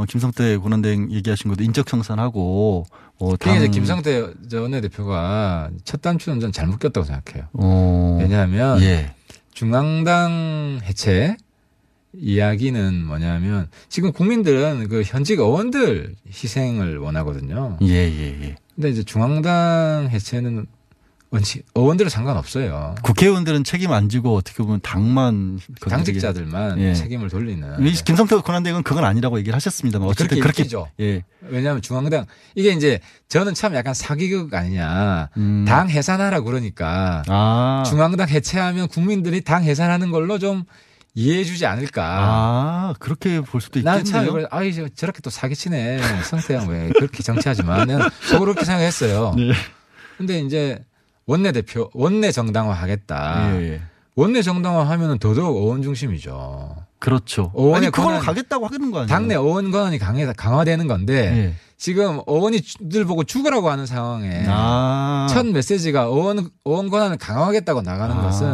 [0.00, 2.86] 어, 김성태 권한대행 얘기하신 것도 인적 청산하고
[3.18, 7.48] 어, 그게 당 이제 김성태 전 원내대표가 첫 단추는 전 잘못 꼈다고 생각해요.
[7.52, 8.18] 어.
[8.20, 9.14] 왜냐하면 예.
[9.52, 11.36] 중앙당 해체
[12.14, 17.76] 이야기는 뭐냐면 지금 국민들은 그 현직 의원들 희생을 원하거든요.
[17.82, 18.56] 예, 예, 예.
[18.74, 20.66] 근데 이제 중앙당 해체는
[21.32, 22.96] 원칙 의원들은 상관없어요.
[23.02, 26.94] 국회의원들은 책임 안 지고 어떻게 보면 당만 당직자들만 예.
[26.94, 27.86] 책임을 돌리는.
[27.86, 30.88] 이 김성태 권한대행은 그건 아니라고 얘기를 하셨습니다만 어쨌든 그렇게 읽히죠.
[30.98, 31.22] 예.
[31.42, 32.26] 왜냐하면 중앙당
[32.56, 35.28] 이게 이제 저는 참 약간 사기극 아니냐.
[35.36, 35.64] 음.
[35.68, 37.84] 당 해산하라 그러니까 아.
[37.86, 40.64] 중앙당 해체하면 국민들이 당 해산하는 걸로 좀
[41.14, 42.02] 이해해주지 않을까.
[42.04, 44.46] 아, 그렇게 볼 수도 있겠네요.
[44.50, 49.34] 아이 저- 저렇게 또 사기치네 성태형 왜 그렇게 정치하지만은 속으로 그렇게 생각했어요.
[49.36, 49.52] 네.
[50.18, 50.84] 근데 이제
[51.30, 53.54] 원내 대표 원내 정당화 하겠다.
[53.54, 53.80] 예, 예.
[54.16, 56.74] 원내 정당화 하면은 더더욱 의원 중심이죠.
[56.98, 57.52] 그렇죠.
[57.54, 59.06] 의원의 아니 권한- 가겠다고 하는 거 아니에요?
[59.06, 61.54] 당내 의원 권한이 강해 강화되는 건데 예.
[61.76, 65.28] 지금 의원이들 보고 죽으라고 하는 상황에 아.
[65.30, 68.20] 첫 메시지가 의원 의원 권한을 강화하겠다고 나가는 아.
[68.22, 68.52] 것은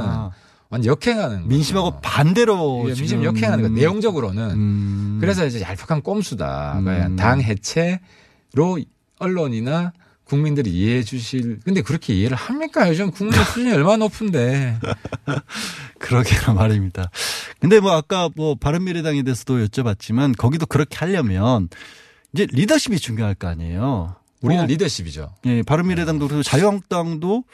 [0.68, 5.18] 완전 역행하는 민심하고 반대로 예, 민심 역행하는 거 내용적으로는 음.
[5.18, 6.74] 그래서 이제 얄팍한 꼼수다.
[6.80, 7.16] 음.
[7.16, 8.78] 당 해체로
[9.18, 9.92] 언론이나
[10.26, 12.88] 국민들이 이해해 주실 근데 그렇게 이해를 합니까?
[12.88, 14.76] 요즘 국민 수준이 얼마나 높은데.
[15.98, 17.10] 그러게나 말입니다.
[17.60, 21.68] 근데 뭐 아까 뭐 바른미래당에 대해서도 여쭤봤지만 거기도 그렇게 하려면
[22.32, 24.16] 이제 리더십이 중요할 거 아니에요.
[24.42, 25.32] 우리는 뭐, 리더십이죠.
[25.46, 27.44] 예, 바른미래당도 그렇고 자유한국당도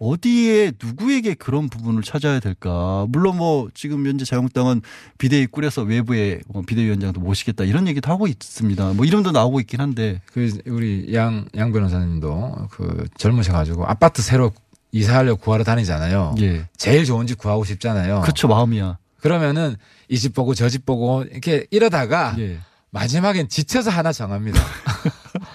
[0.00, 3.04] 어디에 누구에게 그런 부분을 찾아야 될까?
[3.10, 4.80] 물론 뭐 지금 현재 자유한국당은
[5.18, 8.94] 비대위 꾸려서 외부에 뭐 비대위원장도 모시겠다 이런 얘기도 하고 있습니다.
[8.94, 10.22] 뭐 이름도 나오고 있긴 한데.
[10.32, 14.52] 그 우리 양, 양 변호사님도 그 젊으셔가지고 아파트 새로
[14.90, 16.34] 이사하려고 구하러 다니잖아요.
[16.40, 16.66] 예.
[16.78, 18.22] 제일 좋은 집 구하고 싶잖아요.
[18.22, 18.96] 그렇죠 마음이야.
[19.20, 19.76] 그러면은
[20.08, 22.58] 이 집 보고 저 집 보고 이렇게 이러다가 예.
[22.90, 24.58] 마지막엔 지쳐서 하나 정합니다.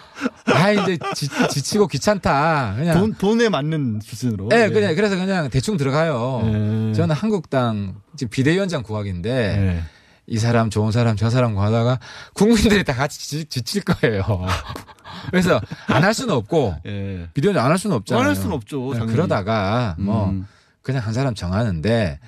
[0.54, 2.76] 아 이제 지, 치고 귀찮다.
[2.78, 4.50] 그냥 돈 돈에 맞는 수준으로.
[4.50, 6.42] 네, 그냥 그래서 그냥 대충 들어가요.
[6.90, 6.94] 예.
[6.94, 9.84] 저는 한국당 지금 비대위원장 구하기인데 예.
[10.28, 12.00] 이 사람 좋은 사람 저 사람 구하다가
[12.34, 14.24] 국민들이 다 같이 지, 지칠 거예요.
[15.32, 17.28] 그래서 안 할 수는 없고 예.
[17.34, 18.22] 비대위원장 안 할 수는 없잖아요.
[18.22, 19.12] 안 할 수는 없죠, 네, 당연히.
[19.14, 20.46] 그러다가 뭐 음.
[20.84, 22.20] 그냥 한 사람 정하는데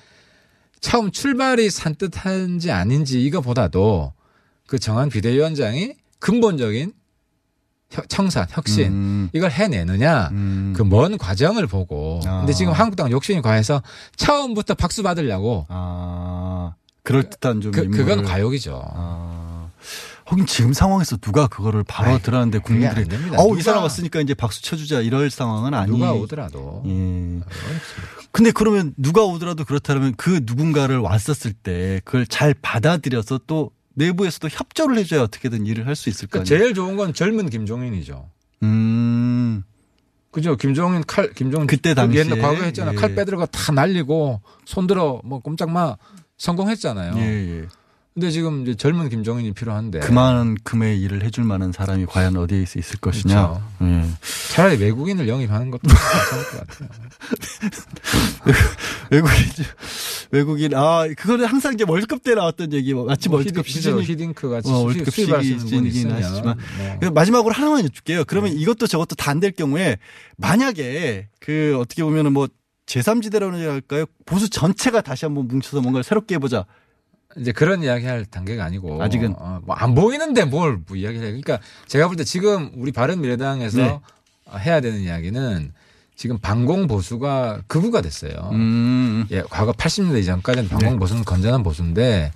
[0.82, 4.14] 처음 출발이 산뜻한지 아닌지 이거보다도
[4.68, 6.97] 그 정한 비대위원장이 근본적인 혁-
[8.10, 9.30] 청산, 혁신 음.
[9.34, 10.74] 이걸 해내느냐 음.
[10.76, 12.40] 그먼 과정을 보고 아.
[12.40, 13.82] 근데 지금 한국당 욕심이 과해서
[14.18, 16.74] 처음부터 박수 받으려고 아
[17.04, 18.06] 그럴 듯한 좀 그, 인물을.
[18.06, 18.82] 그건 과욕이죠.
[18.94, 19.70] 아.
[20.26, 23.08] 하긴 지금 상황에서 누가 그거를 바로 아이, 들었는데 국민들이.
[23.38, 25.90] 어우 이 사람 왔으니까 이제 박수 쳐주자 이럴 상황은 아니.
[25.90, 27.40] 누가 오더라도 예.
[28.34, 34.98] 근데 그러면 누가 오더라도 그렇다면 그 누군가를 왔었을 때 그걸 잘 받아들여서 또 내부에서도 협조를
[35.00, 36.48] 해줘야 어떻게든 일을 할 수 있을 거 그러니까.
[36.56, 38.30] 제일 좋은 건 젊은 김종인이죠.
[38.64, 39.64] 음.
[40.32, 40.56] 그죠?
[40.56, 41.66] 김종인 칼, 김종인.
[41.68, 42.92] 그때 그 당시에, 옛날 과거에 했잖아.
[42.92, 42.96] 예.
[42.96, 45.98] 칼 빼들어가 다 날리고 손들어 뭐 꼼짝마
[46.38, 47.14] 성공했잖아요.
[47.18, 47.22] 예,
[47.62, 47.68] 예.
[48.18, 50.00] 근데 지금 이제 젊은 김종인이 필요한데.
[50.00, 53.62] 그만큼의 일을 해줄 만한 사람이 과연 어디에 있을 것이냐.
[53.84, 54.04] 예.
[54.52, 56.90] 차라리 외국인을 영입하는 것도 괜찮을 것 같아요.
[59.12, 59.36] 외국인,
[60.32, 64.04] 외국인, 아, 그거는 항상 이제 월드컵 때 나왔던 얘기, 뭐 마치 뭐 월드컵 히딩- 시즌이.
[64.04, 66.58] 히딩크 같이 어, 월드컵 분이 시즌이긴 하시지만.
[66.58, 66.96] 뭐.
[67.00, 68.24] 그래서 마지막으로 하나만 여쭐게요.
[68.26, 69.98] 그러면 이것도 저것도 다 안 될 경우에
[70.38, 72.48] 만약에 그 어떻게 보면은 뭐
[72.88, 74.06] 제3지대라는 얘기 할까요?
[74.26, 76.66] 보수 전체가 다시 한번 뭉쳐서 뭔가를 새롭게 해보자.
[77.36, 79.02] 이제 그런 이야기 할 단계가 아니고.
[79.04, 79.36] 아직은.
[79.66, 81.32] 뭐안 보이는데 뭘 뭐 이야기를 해.
[81.32, 84.00] 그러니까 제가 볼 때 지금 우리 바른 미래당에서 네.
[84.60, 85.72] 해야 되는 이야기는
[86.16, 88.32] 지금 반공 보수가 극우가 됐어요.
[88.54, 89.28] 음.
[89.30, 92.32] 예, 과거 80년대 이전까지는 반공 보수는 건전한 보수인데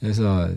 [0.00, 0.48] 그래서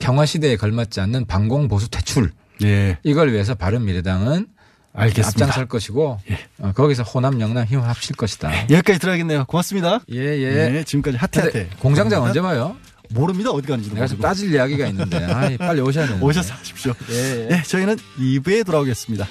[0.00, 2.32] 평화 시대에 걸맞지 않는 반공 보수 퇴출.
[2.62, 2.98] 예.
[3.04, 4.48] 이걸 위해서 바른 미래당은
[4.94, 5.28] 알겠습니다.
[5.44, 6.18] 앞장설 것이고
[6.58, 8.50] 어, 거기서 호남 영남 힘을 합칠 것이다.
[8.70, 9.44] 여기까지 들어야겠네요.
[9.44, 10.00] 고맙습니다.
[10.10, 10.68] 예, 예.
[10.70, 11.52] 네, 지금까지 하태하태.
[11.52, 12.74] 근데 공장장 언제 봐요?
[13.10, 13.50] 모릅니다.
[13.50, 14.28] 어디 가는지도 내가 좀 모르고.
[14.28, 15.24] 따질 이야기가 있는데.
[15.24, 16.24] 아, 빨리 오셔야 되는데.
[16.26, 16.94] 오셔서 하십시오.
[17.10, 17.48] 예, 예.
[17.48, 19.26] 네, 저희는 2부에 돌아오겠습니다.